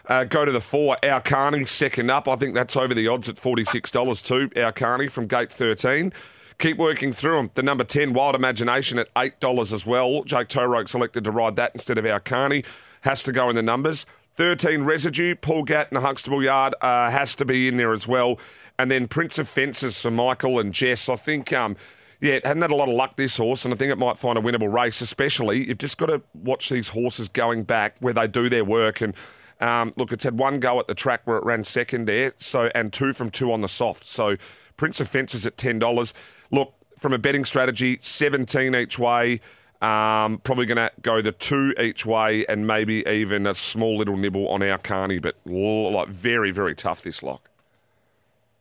Uh, 0.08 0.24
go 0.24 0.46
to 0.46 0.54
the 0.54 0.62
four. 0.62 0.96
Our 1.04 1.20
Carney, 1.20 1.66
second 1.66 2.10
up. 2.10 2.30
I 2.30 2.38
think 2.38 2.56
that's 2.56 2.78
over 2.78 2.94
the 2.94 3.10
odds 3.10 3.28
at 3.28 3.36
$46 3.36 4.24
too. 4.24 4.50
Our 4.62 4.72
Carney 4.72 5.10
from 5.10 5.28
gate 5.28 5.52
13. 5.52 6.14
Keep 6.60 6.78
working 6.78 7.12
through 7.12 7.36
them. 7.36 7.52
The 7.56 7.64
number 7.64 7.84
10, 7.84 8.14
Wild 8.14 8.36
Imagination, 8.36 9.00
at 9.00 9.14
$8 9.16 9.74
as 9.74 9.86
well. 9.86 10.24
Jake 10.24 10.48
Toeroek 10.48 10.88
selected 10.88 11.26
to 11.26 11.32
ride 11.32 11.58
that 11.58 11.72
instead 11.74 11.98
of 11.98 12.06
our 12.06 12.22
Carney. 12.22 12.64
Has 13.02 13.22
to 13.24 13.34
go 13.34 13.50
in 13.50 13.58
the 13.58 13.62
numbers. 13.62 14.06
13 14.36 14.84
residue. 14.84 15.36
Paul 15.36 15.64
Gatt 15.64 15.90
in 15.92 15.96
the 15.96 16.02
Huxtable 16.02 16.44
Yard 16.44 16.76
uh, 16.82 17.10
has 17.10 17.36
to 17.36 17.46
be 17.46 17.68
in 17.68 17.78
there 17.78 17.94
as 17.94 18.08
well. 18.08 18.40
And 18.78 18.92
then 18.92 19.08
Prince 19.08 19.40
of 19.40 19.48
Fences 19.48 20.02
for 20.02 20.12
Michael 20.12 20.60
and 20.60 20.74
Jess. 20.74 21.08
I 21.08 21.16
think, 21.16 21.54
um, 21.54 21.78
yeah, 22.20 22.40
hadn't 22.44 22.62
had 22.62 22.72
a 22.72 22.76
lot 22.76 22.90
of 22.90 22.96
luck 22.96 23.16
this 23.16 23.38
horse, 23.38 23.64
and 23.64 23.74
I 23.74 23.78
think 23.78 23.92
it 23.92 23.98
might 23.98 24.18
find 24.18 24.38
a 24.38 24.42
winnable 24.42 24.72
race. 24.72 25.00
Especially, 25.00 25.68
you've 25.68 25.78
just 25.78 25.98
got 25.98 26.08
to 26.08 26.22
watch 26.34 26.70
these 26.70 26.90
horses 26.90 27.30
going 27.30 27.64
back 27.64 27.96
where 28.02 28.14
they 28.14 28.28
do 28.28 28.50
their 28.50 28.66
work. 28.66 29.00
And 29.00 29.14
um, 29.62 29.94
look, 29.96 30.12
it's 30.12 30.26
had 30.26 30.38
one 30.38 30.60
go 30.60 30.80
at 30.80 30.88
the 30.88 30.96
track 30.96 31.22
where 31.26 31.38
it 31.38 31.46
ran 31.46 31.64
second 31.64 32.06
there, 32.06 32.34
so 32.38 32.70
and 32.76 32.92
two 32.92 33.14
from 33.14 33.30
two 33.30 33.52
on 33.54 33.62
the 33.62 33.70
soft. 33.70 34.06
So 34.06 34.36
Prince 34.76 35.00
of 35.00 35.08
Fences 35.08 35.46
at 35.46 35.58
ten 35.58 35.80
dollars. 35.80 36.14
Look, 36.52 36.74
from 37.00 37.14
a 37.14 37.18
betting 37.18 37.46
strategy, 37.46 38.00
seventeen 38.02 38.76
each 38.76 39.00
way. 39.00 39.40
Um, 39.86 40.40
probably 40.40 40.66
going 40.66 40.78
to 40.78 40.92
go 41.04 41.22
the 41.22 41.32
two 41.32 41.76
each 41.80 42.08
way 42.08 42.44
and 42.48 42.66
maybe 42.66 43.06
even 43.08 43.46
a 43.46 43.54
small 43.54 43.98
little 43.98 44.18
nibble 44.18 44.48
on 44.48 44.64
our 44.64 44.80
carney, 44.80 45.20
but 45.20 45.36
like 45.46 46.08
very, 46.08 46.50
very 46.50 46.74
tough 46.74 47.04
this 47.04 47.22
lock. 47.22 47.50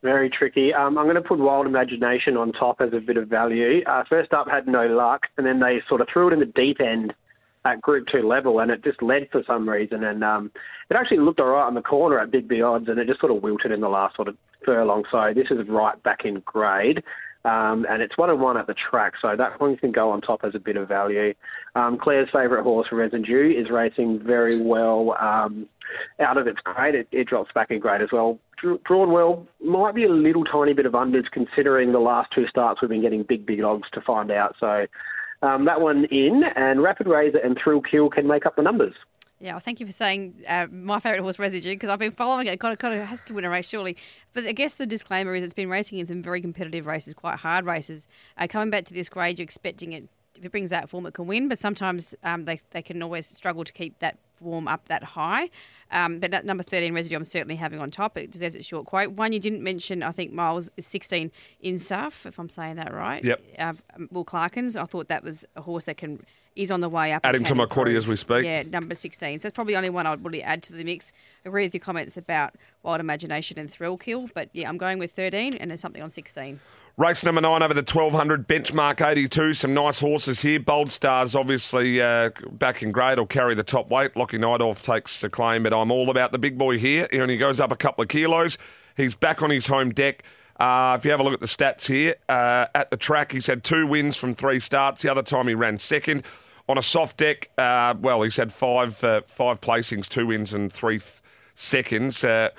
Very 0.03 0.29
tricky. 0.29 0.71
Um, 0.71 0.99
I'm 0.99 1.05
going 1.05 1.15
to 1.15 1.21
put 1.21 1.39
Wild 1.39 1.65
Imagination 1.65 2.37
on 2.37 2.51
top 2.51 2.79
as 2.79 2.93
a 2.93 2.99
bit 2.99 3.17
of 3.17 3.27
value. 3.27 3.83
Uh, 3.85 4.03
first 4.07 4.33
up 4.33 4.47
had 4.47 4.67
no 4.67 4.85
luck, 4.85 5.23
and 5.35 5.47
then 5.47 5.59
they 5.59 5.81
sort 5.89 5.99
of 5.99 6.07
threw 6.13 6.27
it 6.27 6.33
in 6.33 6.39
the 6.39 6.45
deep 6.45 6.79
end 6.79 7.11
at 7.65 7.81
Group 7.81 8.05
2 8.11 8.19
level, 8.19 8.59
and 8.59 8.69
it 8.69 8.83
just 8.83 9.01
led 9.01 9.27
for 9.31 9.41
some 9.47 9.67
reason. 9.67 10.03
And 10.03 10.23
um, 10.23 10.51
it 10.91 10.95
actually 10.95 11.17
looked 11.17 11.39
all 11.39 11.47
right 11.47 11.65
on 11.65 11.73
the 11.73 11.81
corner 11.81 12.19
at 12.19 12.29
Big 12.29 12.47
B 12.47 12.61
odds, 12.61 12.87
and 12.87 12.99
it 12.99 13.07
just 13.07 13.19
sort 13.19 13.31
of 13.31 13.41
wilted 13.41 13.71
in 13.71 13.81
the 13.81 13.89
last 13.89 14.15
sort 14.15 14.27
of 14.27 14.37
furlong. 14.63 15.05
So 15.11 15.33
this 15.33 15.47
is 15.49 15.67
right 15.67 16.01
back 16.03 16.19
in 16.23 16.43
grade. 16.45 17.01
Um, 17.45 17.85
and 17.87 18.01
it's 18.01 18.17
one 18.17 18.31
and 18.31 18.41
one 18.41 18.57
at 18.57 18.65
the 18.65 18.73
track, 18.73 19.13
so 19.21 19.35
that 19.37 19.61
one 19.61 19.77
can 19.77 19.91
go 19.91 20.09
on 20.09 20.19
top 20.19 20.39
as 20.43 20.55
a 20.55 20.59
bit 20.59 20.77
of 20.77 20.87
value. 20.87 21.31
Um, 21.75 21.95
Claire's 22.01 22.29
favourite 22.33 22.63
horse, 22.63 22.87
Residue, 22.91 23.53
is 23.55 23.69
racing 23.69 24.19
very 24.19 24.59
well 24.59 25.15
um, 25.19 25.67
out 26.19 26.37
of 26.37 26.47
its 26.47 26.57
grade. 26.63 26.95
It, 26.95 27.07
it, 27.11 27.27
drops 27.27 27.51
back 27.53 27.69
in 27.69 27.79
grade 27.79 28.01
as 28.01 28.09
well. 28.11 28.39
Drawn 28.85 29.11
well, 29.11 29.45
might 29.63 29.93
be 29.93 30.05
a 30.05 30.09
little 30.09 30.43
tiny 30.43 30.73
bit 30.73 30.87
of 30.87 30.93
unders 30.93 31.29
considering 31.31 31.91
the 31.91 31.99
last 31.99 32.31
two 32.33 32.47
starts 32.47 32.81
we've 32.81 32.89
been 32.89 33.03
getting 33.03 33.21
big, 33.21 33.45
big 33.45 33.61
dogs 33.61 33.87
to 33.93 34.01
find 34.01 34.31
out. 34.31 34.55
So 34.59 34.87
um, 35.43 35.65
that 35.65 35.81
one 35.81 36.05
in, 36.05 36.41
and 36.55 36.81
Rapid 36.81 37.05
Razor 37.05 37.37
and 37.37 37.55
Thrill 37.63 37.81
Kill 37.81 38.09
can 38.09 38.27
make 38.27 38.47
up 38.47 38.55
the 38.55 38.63
numbers. 38.63 38.95
Yeah, 39.45 39.51
well, 39.51 39.59
thank 39.59 39.79
you 39.79 39.85
for 39.85 39.91
saying 39.91 40.43
uh, 40.47 40.65
my 40.71 40.99
favourite 40.99 41.21
horse, 41.21 41.37
Residue, 41.37 41.69
because 41.69 41.91
I've 41.91 41.99
been 41.99 42.09
following 42.09 42.47
it. 42.47 42.59
Kind 42.59 42.73
of, 42.73 42.79
kind 42.79 42.99
of 42.99 43.07
has 43.07 43.21
to 43.21 43.33
win 43.35 43.45
a 43.45 43.49
race, 43.51 43.69
surely. 43.69 43.95
But 44.33 44.45
I 44.45 44.53
guess 44.53 44.73
the 44.73 44.87
disclaimer 44.87 45.35
is 45.35 45.43
it's 45.43 45.53
been 45.53 45.69
racing 45.69 45.99
in 45.99 46.07
some 46.07 46.23
very 46.23 46.41
competitive 46.41 46.87
races, 46.87 47.13
quite 47.13 47.37
hard 47.37 47.63
races. 47.63 48.07
Uh, 48.39 48.47
coming 48.47 48.71
back 48.71 48.85
to 48.85 48.93
this 48.95 49.07
grade, 49.07 49.37
you're 49.37 49.43
expecting 49.43 49.93
it. 49.93 50.09
If 50.35 50.45
it 50.45 50.51
brings 50.51 50.71
that 50.71 50.89
form, 50.89 51.05
it 51.05 51.13
can 51.13 51.27
win. 51.27 51.47
But 51.47 51.59
sometimes 51.59 52.15
um, 52.23 52.45
they 52.45 52.59
they 52.71 52.81
can 52.81 53.03
always 53.03 53.27
struggle 53.27 53.63
to 53.63 53.71
keep 53.71 53.99
that 53.99 54.17
form 54.33 54.67
up 54.67 54.87
that 54.87 55.03
high. 55.03 55.51
Um, 55.91 56.17
but 56.17 56.43
number 56.43 56.63
13, 56.63 56.95
Residue, 56.95 57.15
I'm 57.15 57.23
certainly 57.23 57.55
having 57.55 57.79
on 57.79 57.91
top. 57.91 58.17
It 58.17 58.31
deserves 58.31 58.55
its 58.55 58.65
short 58.65 58.87
quote. 58.87 59.11
One 59.11 59.31
you 59.31 59.39
didn't 59.39 59.61
mention, 59.61 60.01
I 60.01 60.11
think 60.11 60.33
Miles 60.33 60.71
is 60.75 60.87
16 60.87 61.31
Insaf, 61.63 62.25
if 62.25 62.39
I'm 62.39 62.49
saying 62.49 62.77
that 62.77 62.91
right. 62.91 63.23
Yep. 63.23 63.41
Uh, 63.59 63.73
Will 64.09 64.25
Clarkens. 64.25 64.75
I 64.75 64.85
thought 64.85 65.07
that 65.09 65.23
was 65.23 65.45
a 65.55 65.61
horse 65.61 65.85
that 65.85 65.97
can 65.97 66.25
is 66.55 66.71
on 66.71 66.81
the 66.81 66.89
way 66.89 67.11
up. 67.11 67.21
Adding 67.23 67.43
to 67.45 67.55
my 67.55 67.65
quaddy 67.65 67.95
as 67.95 68.07
we 68.07 68.15
speak. 68.15 68.45
Yeah, 68.45 68.63
number 68.63 68.95
16. 68.95 69.39
So 69.39 69.43
that's 69.43 69.55
probably 69.55 69.73
the 69.73 69.77
only 69.77 69.89
one 69.89 70.05
I'd 70.05 70.23
really 70.23 70.41
add 70.41 70.63
to 70.63 70.73
the 70.73 70.83
mix. 70.83 71.11
Agree 71.43 71.63
with 71.63 71.73
your 71.73 71.81
comments 71.81 72.17
about 72.17 72.55
Wild 72.83 72.99
Imagination 72.99 73.59
and 73.59 73.71
Thrill 73.71 73.97
Kill, 73.97 74.29
but 74.33 74.49
yeah, 74.53 74.69
I'm 74.69 74.77
going 74.77 74.99
with 74.99 75.11
13 75.11 75.55
and 75.55 75.69
there's 75.69 75.81
something 75.81 76.01
on 76.01 76.09
16. 76.09 76.59
Race 76.97 77.25
number 77.25 77.41
nine 77.41 77.61
over 77.61 77.73
the 77.73 77.81
1200, 77.81 78.47
benchmark 78.47 79.05
82. 79.05 79.53
Some 79.53 79.73
nice 79.73 79.99
horses 79.99 80.41
here. 80.41 80.61
Bold 80.61 80.93
Stars, 80.93 81.35
obviously, 81.35 82.01
uh, 82.01 82.29
back 82.51 82.81
in 82.81 82.93
grade, 82.93 83.19
will 83.19 83.25
carry 83.25 83.53
the 83.53 83.63
top 83.63 83.89
weight. 83.89 84.15
Lockie 84.15 84.37
Neindorf 84.37 84.81
takes 84.81 85.19
the 85.19 85.29
claim, 85.29 85.63
but 85.63 85.73
I'm 85.73 85.91
all 85.91 86.09
about 86.09 86.31
the 86.31 86.39
big 86.39 86.57
boy 86.57 86.79
here. 86.79 87.03
And 87.03 87.11
he 87.11 87.19
only 87.19 87.37
goes 87.37 87.59
up 87.59 87.73
a 87.73 87.75
couple 87.75 88.01
of 88.01 88.07
kilos. 88.07 88.57
He's 88.95 89.13
back 89.13 89.43
on 89.43 89.49
his 89.49 89.67
home 89.67 89.91
deck. 89.91 90.23
Uh, 90.57 90.95
if 90.97 91.03
you 91.03 91.11
have 91.11 91.19
a 91.19 91.23
look 91.23 91.33
at 91.33 91.41
the 91.41 91.47
stats 91.47 91.85
here, 91.85 92.15
uh, 92.29 92.67
at 92.73 92.89
the 92.91 92.97
track, 92.97 93.33
he's 93.33 93.47
had 93.47 93.65
two 93.65 93.85
wins 93.85 94.15
from 94.15 94.33
three 94.33 94.61
starts. 94.61 95.01
The 95.01 95.11
other 95.11 95.23
time 95.23 95.49
he 95.49 95.53
ran 95.53 95.77
second. 95.79 96.23
On 96.67 96.77
a 96.77 96.83
soft 96.83 97.17
deck, 97.17 97.49
uh, 97.57 97.93
well, 97.99 98.23
he's 98.23 98.37
had 98.37 98.51
five 98.51 99.03
uh, 99.03 99.21
five 99.27 99.61
placings, 99.61 100.07
two 100.07 100.27
wins 100.27 100.53
and 100.53 100.71
three 100.73 100.99
th- 100.99 101.21
seconds. 101.55 102.23
Uh, 102.23 102.49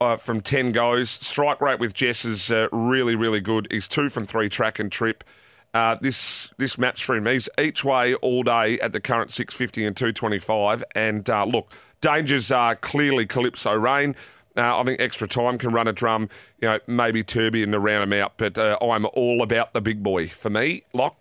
uh, 0.00 0.16
from 0.16 0.40
10 0.40 0.72
goes. 0.72 1.10
Strike 1.10 1.60
rate 1.60 1.78
with 1.78 1.92
Jess 1.92 2.24
is 2.24 2.50
uh, 2.50 2.68
really, 2.72 3.14
really 3.14 3.40
good. 3.40 3.68
He's 3.70 3.86
two 3.86 4.08
from 4.08 4.24
three 4.24 4.48
track 4.48 4.78
and 4.78 4.90
trip. 4.90 5.24
Uh, 5.72 5.96
this 6.00 6.50
this 6.56 6.78
maps 6.78 7.00
for 7.00 7.14
him. 7.14 7.26
He's 7.26 7.48
each 7.58 7.84
way 7.84 8.14
all 8.14 8.42
day 8.42 8.80
at 8.80 8.92
the 8.92 9.00
current 9.00 9.30
650 9.30 9.84
and 9.84 9.96
225. 9.96 10.82
And 10.94 11.28
uh, 11.28 11.44
look, 11.44 11.70
dangers 12.00 12.50
are 12.50 12.74
clearly 12.76 13.26
Calypso 13.26 13.74
Rain. 13.74 14.16
I 14.56 14.82
think 14.82 15.00
extra 15.00 15.28
time 15.28 15.58
can 15.58 15.72
run 15.72 15.86
a 15.86 15.92
drum, 15.92 16.28
you 16.60 16.68
know, 16.68 16.78
maybe 16.86 17.22
Turby 17.22 17.62
and 17.62 17.72
to 17.72 17.78
round 17.78 18.02
him 18.02 18.20
out. 18.20 18.32
But 18.36 18.58
I'm 18.58 19.06
all 19.14 19.42
about 19.42 19.72
the 19.72 19.80
big 19.80 20.02
boy. 20.02 20.28
For 20.28 20.50
me, 20.50 20.82
Lock, 20.92 21.16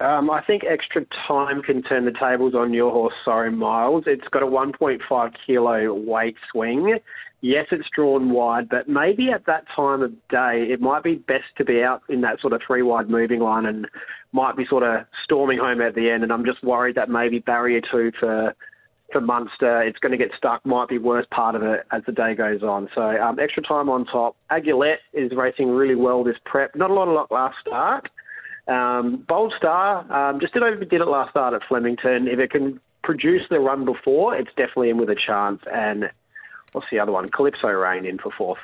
Um, 0.00 0.28
I 0.30 0.42
think 0.42 0.62
extra 0.64 1.06
time 1.26 1.62
can 1.62 1.82
turn 1.82 2.04
the 2.04 2.12
tables 2.12 2.54
on 2.54 2.74
your 2.74 2.90
horse, 2.90 3.14
sorry, 3.24 3.50
Miles. 3.50 4.04
It's 4.06 4.26
got 4.28 4.42
a 4.42 4.46
1.5 4.46 5.32
kilo 5.46 5.94
weight 5.94 6.36
swing. 6.50 6.98
Yes, 7.40 7.66
it's 7.70 7.88
drawn 7.94 8.30
wide, 8.30 8.68
but 8.68 8.88
maybe 8.88 9.28
at 9.30 9.46
that 9.46 9.64
time 9.74 10.02
of 10.02 10.12
day, 10.28 10.66
it 10.70 10.80
might 10.80 11.02
be 11.02 11.16
best 11.16 11.44
to 11.58 11.64
be 11.64 11.82
out 11.82 12.02
in 12.08 12.22
that 12.22 12.40
sort 12.40 12.54
of 12.54 12.62
three 12.66 12.82
wide 12.82 13.08
moving 13.08 13.40
line 13.40 13.66
and 13.66 13.86
might 14.32 14.56
be 14.56 14.64
sort 14.68 14.82
of 14.82 15.04
storming 15.22 15.58
home 15.58 15.80
at 15.80 15.94
the 15.94 16.10
end. 16.10 16.22
And 16.22 16.32
I'm 16.32 16.44
just 16.44 16.64
worried 16.64 16.96
that 16.96 17.08
maybe 17.08 17.38
barrier 17.38 17.80
two 17.80 18.12
for 18.18 18.54
for 19.12 19.20
Munster, 19.20 19.82
it's 19.82 19.98
going 19.98 20.10
to 20.10 20.18
get 20.18 20.30
stuck, 20.36 20.64
might 20.66 20.88
be 20.88 20.98
worst 20.98 21.30
part 21.30 21.54
of 21.54 21.62
it 21.62 21.86
as 21.92 22.02
the 22.04 22.10
day 22.10 22.34
goes 22.34 22.62
on. 22.62 22.88
So 22.94 23.02
um, 23.02 23.38
extra 23.38 23.62
time 23.62 23.88
on 23.88 24.06
top. 24.06 24.34
Aguilette 24.50 25.04
is 25.12 25.30
racing 25.36 25.68
really 25.68 25.94
well 25.94 26.24
this 26.24 26.36
prep. 26.44 26.74
Not 26.74 26.90
a 26.90 26.94
lot 26.94 27.06
of 27.06 27.14
luck 27.14 27.30
last 27.30 27.54
start. 27.60 28.08
Um, 28.66 29.24
Bold 29.28 29.52
Star 29.56 30.10
um, 30.12 30.40
just 30.40 30.54
did 30.54 30.62
overdid 30.62 31.00
it 31.00 31.06
last 31.06 31.30
start 31.30 31.54
at 31.54 31.62
Flemington. 31.68 32.28
If 32.28 32.38
it 32.38 32.50
can 32.50 32.80
produce 33.02 33.42
the 33.50 33.60
run 33.60 33.84
before, 33.84 34.34
it's 34.34 34.50
definitely 34.56 34.90
in 34.90 34.98
with 34.98 35.10
a 35.10 35.16
chance. 35.16 35.60
And 35.72 36.10
what's 36.72 36.86
the 36.90 36.98
other 36.98 37.12
one? 37.12 37.28
Calypso 37.28 37.68
Rain 37.68 38.06
in 38.06 38.18
for 38.18 38.32
fourth. 38.36 38.58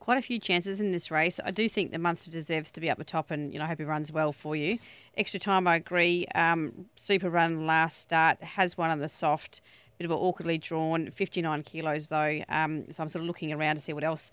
Quite 0.00 0.18
a 0.18 0.22
few 0.22 0.38
chances 0.38 0.80
in 0.80 0.90
this 0.90 1.10
race. 1.10 1.38
I 1.44 1.50
do 1.50 1.68
think 1.68 1.92
the 1.92 1.98
Munster 1.98 2.30
deserves 2.30 2.70
to 2.72 2.80
be 2.80 2.88
up 2.88 2.96
the 2.96 3.04
top, 3.04 3.30
and 3.30 3.52
you 3.52 3.58
know, 3.58 3.64
I 3.64 3.68
hope 3.68 3.78
he 3.78 3.84
runs 3.84 4.10
well 4.10 4.32
for 4.32 4.56
you. 4.56 4.78
Extra 5.16 5.38
time, 5.38 5.66
I 5.66 5.76
agree. 5.76 6.26
Um, 6.34 6.86
super 6.96 7.28
run 7.28 7.66
last 7.66 8.00
start 8.00 8.42
has 8.42 8.78
one 8.78 8.90
on 8.90 9.00
the 9.00 9.08
soft, 9.08 9.60
bit 9.98 10.06
of 10.06 10.10
an 10.10 10.16
awkwardly 10.16 10.56
drawn, 10.56 11.10
59 11.10 11.62
kilos 11.62 12.08
though. 12.08 12.42
Um, 12.48 12.90
so 12.90 13.02
I'm 13.02 13.08
sort 13.08 13.22
of 13.22 13.26
looking 13.26 13.52
around 13.52 13.74
to 13.76 13.82
see 13.82 13.92
what 13.92 14.04
else. 14.04 14.32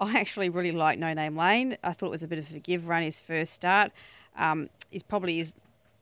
I 0.00 0.18
actually 0.18 0.50
really 0.50 0.72
like 0.72 0.98
No 0.98 1.14
Name 1.14 1.36
Lane. 1.36 1.78
I 1.82 1.94
thought 1.94 2.08
it 2.08 2.10
was 2.10 2.22
a 2.22 2.28
bit 2.28 2.38
of 2.38 2.54
a 2.54 2.58
give 2.58 2.86
run 2.86 3.02
his 3.02 3.18
first 3.18 3.54
start. 3.54 3.92
Um, 4.36 4.68
he's 4.90 5.02
probably 5.02 5.40
is 5.40 5.54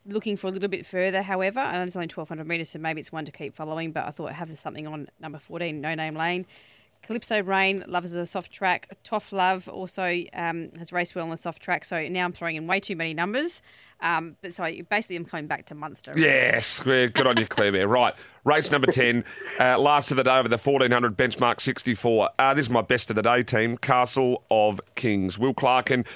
looking 0.07 0.37
for 0.37 0.49
a 0.49 0.51
little 0.51 0.69
bit 0.69 0.85
further, 0.87 1.23
however. 1.23 1.61
I 1.61 1.77
know 1.77 1.83
it's 1.83 1.97
only 1.97 2.07
1,200 2.07 2.47
metres, 2.47 2.71
so 2.71 2.79
maybe 2.79 3.01
it's 3.01 3.13
one 3.13 3.25
to 3.25 3.33
keep 3.33 3.55
following, 3.55 3.93
but 3.93 4.07
I 4.07 4.11
thought 4.11 4.31
I'd 4.31 4.35
have 4.35 4.59
something 4.59 4.87
on 4.87 5.09
number 5.21 5.39
14, 5.39 5.81
No 5.81 5.95
Name 5.95 6.15
Lane. 6.15 6.47
Calypso 7.07 7.43
Rain 7.43 7.85
loves 7.87 8.13
the 8.13 8.25
soft 8.25 8.51
track. 8.51 8.89
Toff 9.05 9.33
Love 9.33 9.69
also 9.69 10.23
um, 10.33 10.71
has 10.79 10.93
raced 10.93 11.15
well 11.15 11.25
on 11.25 11.31
the 11.31 11.37
soft 11.37 11.61
track, 11.61 11.85
so 11.85 12.09
now 12.09 12.25
I'm 12.25 12.33
throwing 12.33 12.57
in 12.57 12.67
way 12.67 12.81
too 12.81 12.97
many 12.97 13.13
numbers. 13.13 13.61
Um, 14.01 14.37
but 14.41 14.55
so 14.55 14.65
basically, 14.89 15.17
I'm 15.17 15.25
coming 15.25 15.47
back 15.47 15.67
to 15.67 15.75
Munster. 15.75 16.15
Yes, 16.17 16.81
good 16.81 17.27
on 17.27 17.37
you, 17.37 17.47
Claire. 17.47 17.73
There, 17.73 17.89
right. 17.89 18.15
Race 18.45 18.71
number 18.71 18.91
ten, 18.91 19.25
uh, 19.61 19.79
last 19.79 20.11
of 20.11 20.17
the 20.17 20.25
day 20.25 20.37
over 20.39 20.49
the 20.49 20.59
fourteen 20.59 20.91
hundred 20.91 21.17
benchmark 21.17 21.61
sixty 21.61 21.95
four. 21.95 22.31
Uh, 22.39 22.55
this 22.55 22.67
is 22.67 22.71
my 22.71 22.83
best 22.83 23.11
of 23.11 23.17
the 23.17 23.23
day 23.23 23.43
team, 23.43 23.77
Castle 23.77 24.43
of 24.51 24.81
Kings. 24.95 25.39
Will 25.39 25.55
Clarken 25.55 26.07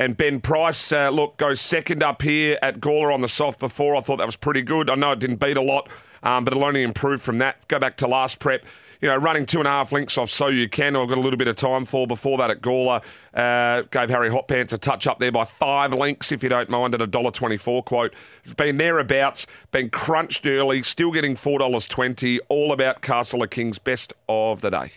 and 0.00 0.16
Ben 0.16 0.40
Price. 0.40 0.90
Uh, 0.90 1.10
look, 1.10 1.36
goes 1.36 1.60
second 1.60 2.02
up 2.02 2.22
here 2.22 2.58
at 2.62 2.80
Gawler 2.80 3.14
on 3.14 3.20
the 3.20 3.28
soft. 3.28 3.60
Before 3.60 3.94
I 3.94 4.00
thought 4.00 4.16
that 4.16 4.26
was 4.26 4.34
pretty 4.34 4.62
good. 4.62 4.90
I 4.90 4.96
know 4.96 5.12
it 5.12 5.20
didn't 5.20 5.36
beat 5.36 5.56
a 5.56 5.62
lot, 5.62 5.88
um, 6.24 6.42
but 6.42 6.52
it'll 6.52 6.64
only 6.64 6.82
improve 6.82 7.22
from 7.22 7.38
that. 7.38 7.68
Go 7.68 7.78
back 7.78 7.96
to 7.98 8.08
last 8.08 8.40
prep. 8.40 8.64
You 9.02 9.08
know, 9.08 9.16
running 9.16 9.46
two 9.46 9.60
and 9.60 9.66
a 9.66 9.70
half 9.70 9.92
links 9.92 10.18
off 10.18 10.28
so 10.28 10.48
you 10.48 10.68
can. 10.68 10.94
I've 10.94 11.08
got 11.08 11.16
a 11.16 11.22
little 11.22 11.38
bit 11.38 11.48
of 11.48 11.56
time 11.56 11.86
for. 11.86 12.06
Before 12.06 12.36
that 12.36 12.50
at 12.50 12.60
Gawler, 12.60 13.02
uh, 13.32 13.82
gave 13.90 14.10
Harry 14.10 14.28
Hotpants 14.28 14.74
a 14.74 14.78
touch 14.78 15.06
up 15.06 15.18
there 15.18 15.32
by 15.32 15.44
five 15.44 15.94
links, 15.94 16.32
if 16.32 16.42
you 16.42 16.50
don't 16.50 16.68
mind, 16.68 16.94
at 16.94 17.00
a 17.00 17.06
dollar 17.06 17.30
twenty-four 17.30 17.82
quote. 17.84 18.12
It's 18.42 18.52
been 18.52 18.76
thereabouts, 18.76 19.46
been 19.70 19.88
crunched 19.88 20.46
early, 20.46 20.82
still 20.82 21.12
getting 21.12 21.34
four 21.34 21.58
dollars 21.58 21.86
twenty. 21.86 22.40
All 22.50 22.72
about 22.72 23.00
Castle 23.00 23.42
of 23.42 23.48
Kings, 23.48 23.78
best 23.78 24.12
of 24.28 24.60
the 24.60 24.70
day. 24.70 24.92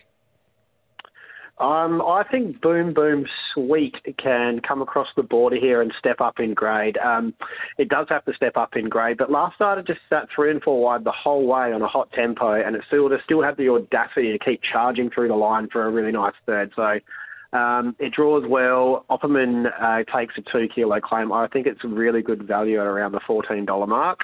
Um, 1.56 2.02
I 2.02 2.24
think 2.30 2.60
Boom 2.60 2.92
Boom 2.92 3.24
Sweet 3.54 3.94
can 4.18 4.60
come 4.66 4.82
across 4.82 5.06
the 5.16 5.22
border 5.22 5.56
here 5.56 5.80
and 5.80 5.92
step 5.98 6.20
up 6.20 6.40
in 6.40 6.54
grade. 6.54 6.98
Um, 6.98 7.32
it 7.78 7.88
does 7.88 8.08
have 8.10 8.24
to 8.24 8.34
step 8.34 8.56
up 8.56 8.74
in 8.74 8.88
grade, 8.88 9.16
but 9.16 9.30
last 9.30 9.54
start 9.54 9.78
it 9.78 9.86
just 9.86 10.00
sat 10.10 10.28
three 10.34 10.50
and 10.50 10.60
four 10.60 10.82
wide 10.82 11.04
the 11.04 11.12
whole 11.12 11.46
way 11.46 11.72
on 11.72 11.80
a 11.80 11.86
hot 11.86 12.10
tempo, 12.12 12.52
and 12.54 12.74
it 12.74 12.82
still 12.88 13.08
to 13.08 13.18
still 13.24 13.42
have 13.42 13.56
the 13.56 13.68
audacity 13.68 14.36
to 14.36 14.44
keep 14.44 14.60
charging 14.72 15.08
through 15.10 15.28
the 15.28 15.34
line 15.34 15.68
for 15.72 15.86
a 15.86 15.90
really 15.90 16.12
nice 16.12 16.34
third. 16.46 16.72
So 16.74 16.98
um, 17.56 17.94
it 18.00 18.12
draws 18.12 18.44
well. 18.48 19.04
Opperman 19.08 19.66
uh, 19.80 20.02
takes 20.18 20.34
a 20.36 20.42
two 20.52 20.66
kilo 20.74 21.00
claim. 21.00 21.32
I 21.32 21.46
think 21.46 21.66
it's 21.66 21.84
really 21.84 22.22
good 22.22 22.42
value 22.42 22.80
at 22.80 22.86
around 22.86 23.12
the 23.12 23.20
fourteen 23.26 23.64
dollar 23.64 23.86
mark. 23.86 24.20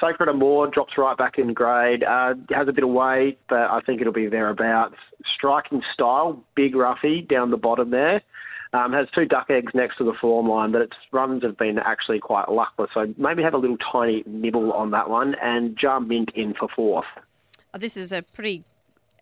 Sacred 0.00 0.28
Amore 0.28 0.66
drops 0.66 0.94
right 0.98 1.16
back 1.16 1.38
in 1.38 1.52
grade. 1.52 2.02
Uh, 2.02 2.34
has 2.50 2.66
a 2.66 2.72
bit 2.72 2.82
of 2.82 2.90
weight, 2.90 3.38
but 3.48 3.70
I 3.70 3.80
think 3.86 4.00
it'll 4.00 4.12
be 4.12 4.26
thereabouts. 4.26 4.96
Striking 5.36 5.82
style, 5.94 6.42
big 6.56 6.74
roughy 6.74 7.28
down 7.28 7.52
the 7.52 7.56
bottom 7.56 7.90
there. 7.90 8.20
Um, 8.74 8.94
has 8.94 9.06
two 9.14 9.26
duck 9.26 9.50
eggs 9.50 9.72
next 9.74 9.98
to 9.98 10.04
the 10.04 10.14
form 10.18 10.48
line, 10.48 10.72
but 10.72 10.80
its 10.80 10.96
runs 11.10 11.42
have 11.42 11.58
been 11.58 11.78
actually 11.78 12.18
quite 12.18 12.50
luckless. 12.50 12.88
So 12.94 13.12
maybe 13.18 13.42
have 13.42 13.52
a 13.52 13.58
little 13.58 13.76
tiny 13.76 14.22
nibble 14.26 14.72
on 14.72 14.92
that 14.92 15.10
one 15.10 15.34
and 15.42 15.76
jump 15.78 16.08
mint 16.08 16.30
in 16.34 16.54
for 16.54 16.68
fourth. 16.74 17.04
Oh, 17.74 17.78
this 17.78 17.98
is 17.98 18.12
a 18.12 18.22
pretty 18.22 18.64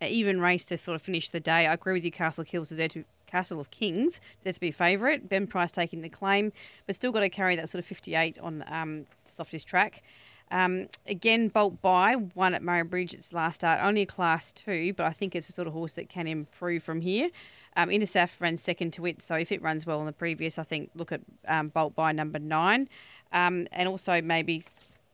even 0.01 0.39
race 0.39 0.65
to 0.65 0.77
sort 0.77 0.95
of 0.95 1.01
finish 1.01 1.29
the 1.29 1.39
day. 1.39 1.67
I 1.67 1.73
agree 1.73 1.93
with 1.93 2.05
you, 2.05 2.11
Castle 2.11 2.45
Kills 2.45 2.71
is 2.71 2.77
there 2.77 2.87
to 2.89 3.03
Castle 3.27 3.59
of 3.59 3.71
Kings 3.71 4.19
there 4.43 4.53
to 4.53 4.59
be 4.59 4.71
favourite. 4.71 5.29
Ben 5.29 5.47
Price 5.47 5.71
taking 5.71 6.01
the 6.01 6.09
claim, 6.09 6.51
but 6.85 6.95
still 6.95 7.11
got 7.11 7.21
to 7.21 7.29
carry 7.29 7.55
that 7.55 7.69
sort 7.69 7.79
of 7.79 7.85
58 7.85 8.37
on 8.39 8.63
um, 8.67 9.05
softest 9.27 9.67
track. 9.67 10.03
Um, 10.51 10.89
again, 11.07 11.47
Bolt 11.47 11.81
by 11.81 12.15
one 12.15 12.53
at 12.53 12.61
Murray 12.61 12.83
Bridge. 12.83 13.13
Its 13.13 13.31
last 13.31 13.55
start, 13.55 13.79
only 13.81 14.01
a 14.01 14.05
class 14.05 14.51
two, 14.51 14.93
but 14.93 15.05
I 15.05 15.11
think 15.11 15.33
it's 15.33 15.47
a 15.47 15.53
sort 15.53 15.67
of 15.67 15.73
horse 15.73 15.93
that 15.93 16.09
can 16.09 16.27
improve 16.27 16.83
from 16.83 16.99
here. 16.99 17.29
Um, 17.75 17.89
Intersaf 17.89 18.31
ran 18.39 18.57
second 18.57 18.91
to 18.93 19.05
it, 19.05 19.21
so 19.21 19.35
if 19.35 19.51
it 19.51 19.61
runs 19.61 19.85
well 19.85 19.99
in 19.99 20.05
the 20.05 20.11
previous, 20.11 20.59
I 20.59 20.63
think 20.63 20.89
look 20.95 21.11
at 21.11 21.21
um, 21.47 21.69
Bolt 21.69 21.95
by 21.95 22.11
number 22.11 22.39
nine, 22.39 22.89
um, 23.31 23.67
and 23.71 23.87
also 23.87 24.21
maybe 24.21 24.63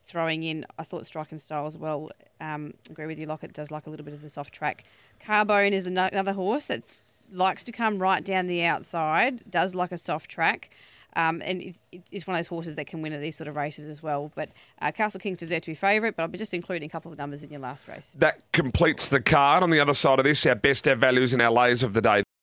throwing 0.06 0.44
in. 0.44 0.66
I 0.80 0.84
thought 0.84 1.06
striking 1.06 1.40
style 1.40 1.66
as 1.66 1.78
well. 1.78 2.10
Um, 2.42 2.74
agree 2.90 3.06
with 3.06 3.20
you, 3.20 3.28
Lockett 3.28 3.54
does 3.54 3.72
like 3.72 3.88
a 3.88 3.90
little 3.90 4.06
bit 4.06 4.14
of 4.14 4.22
the 4.22 4.30
soft 4.30 4.54
track. 4.54 4.86
Carbone 5.24 5.72
is 5.72 5.86
another 5.86 6.34
horse 6.34 6.68
that 6.68 7.04
likes 7.32 7.64
to 7.66 7.72
come 7.72 8.00
right 8.00 8.24
down 8.24 8.48
the 8.48 8.64
outside, 8.64 9.44
does 9.50 9.76
like 9.76 9.92
a 9.92 9.98
soft 9.98 10.30
track. 10.30 10.72
Um, 11.16 11.42
and 11.44 11.62
it, 11.64 11.76
it's 12.12 12.28
one 12.28 12.36
of 12.36 12.40
those 12.40 12.48
horses 12.48 12.76
that 12.76 12.86
can 12.86 13.02
win 13.02 13.12
at 13.12 13.22
these 13.22 13.36
sort 13.36 13.48
of 13.48 13.56
races 13.56 13.88
as 13.88 14.04
well. 14.04 14.32
But 14.36 14.50
uh, 14.82 14.92
Castle 14.92 15.20
Kings 15.20 15.40
deserve 15.40 15.64
to 15.64 15.72
be 15.72 15.76
favourite, 15.76 16.16
but 16.16 16.22
I'll 16.22 16.30
be 16.30 16.38
just 16.38 16.54
including 16.54 16.86
a 16.86 16.92
couple 16.92 17.12
of 17.12 17.18
numbers 17.18 17.42
in 17.42 17.50
your 17.50 17.60
last 17.60 17.88
race. 17.88 18.14
That 18.20 18.40
completes 18.52 19.10
the 19.10 19.20
card. 19.20 19.64
On 19.64 19.72
the 19.72 19.80
other 19.80 19.96
side 19.96 20.20
of 20.20 20.26
this, 20.26 20.46
our 20.46 20.54
best 20.54 20.88
ever 20.88 21.00
values 21.00 21.34
and 21.34 21.42
our 21.42 21.52
layers 21.52 21.82
of 21.82 21.94
the 21.94 22.02
day. 22.02 22.24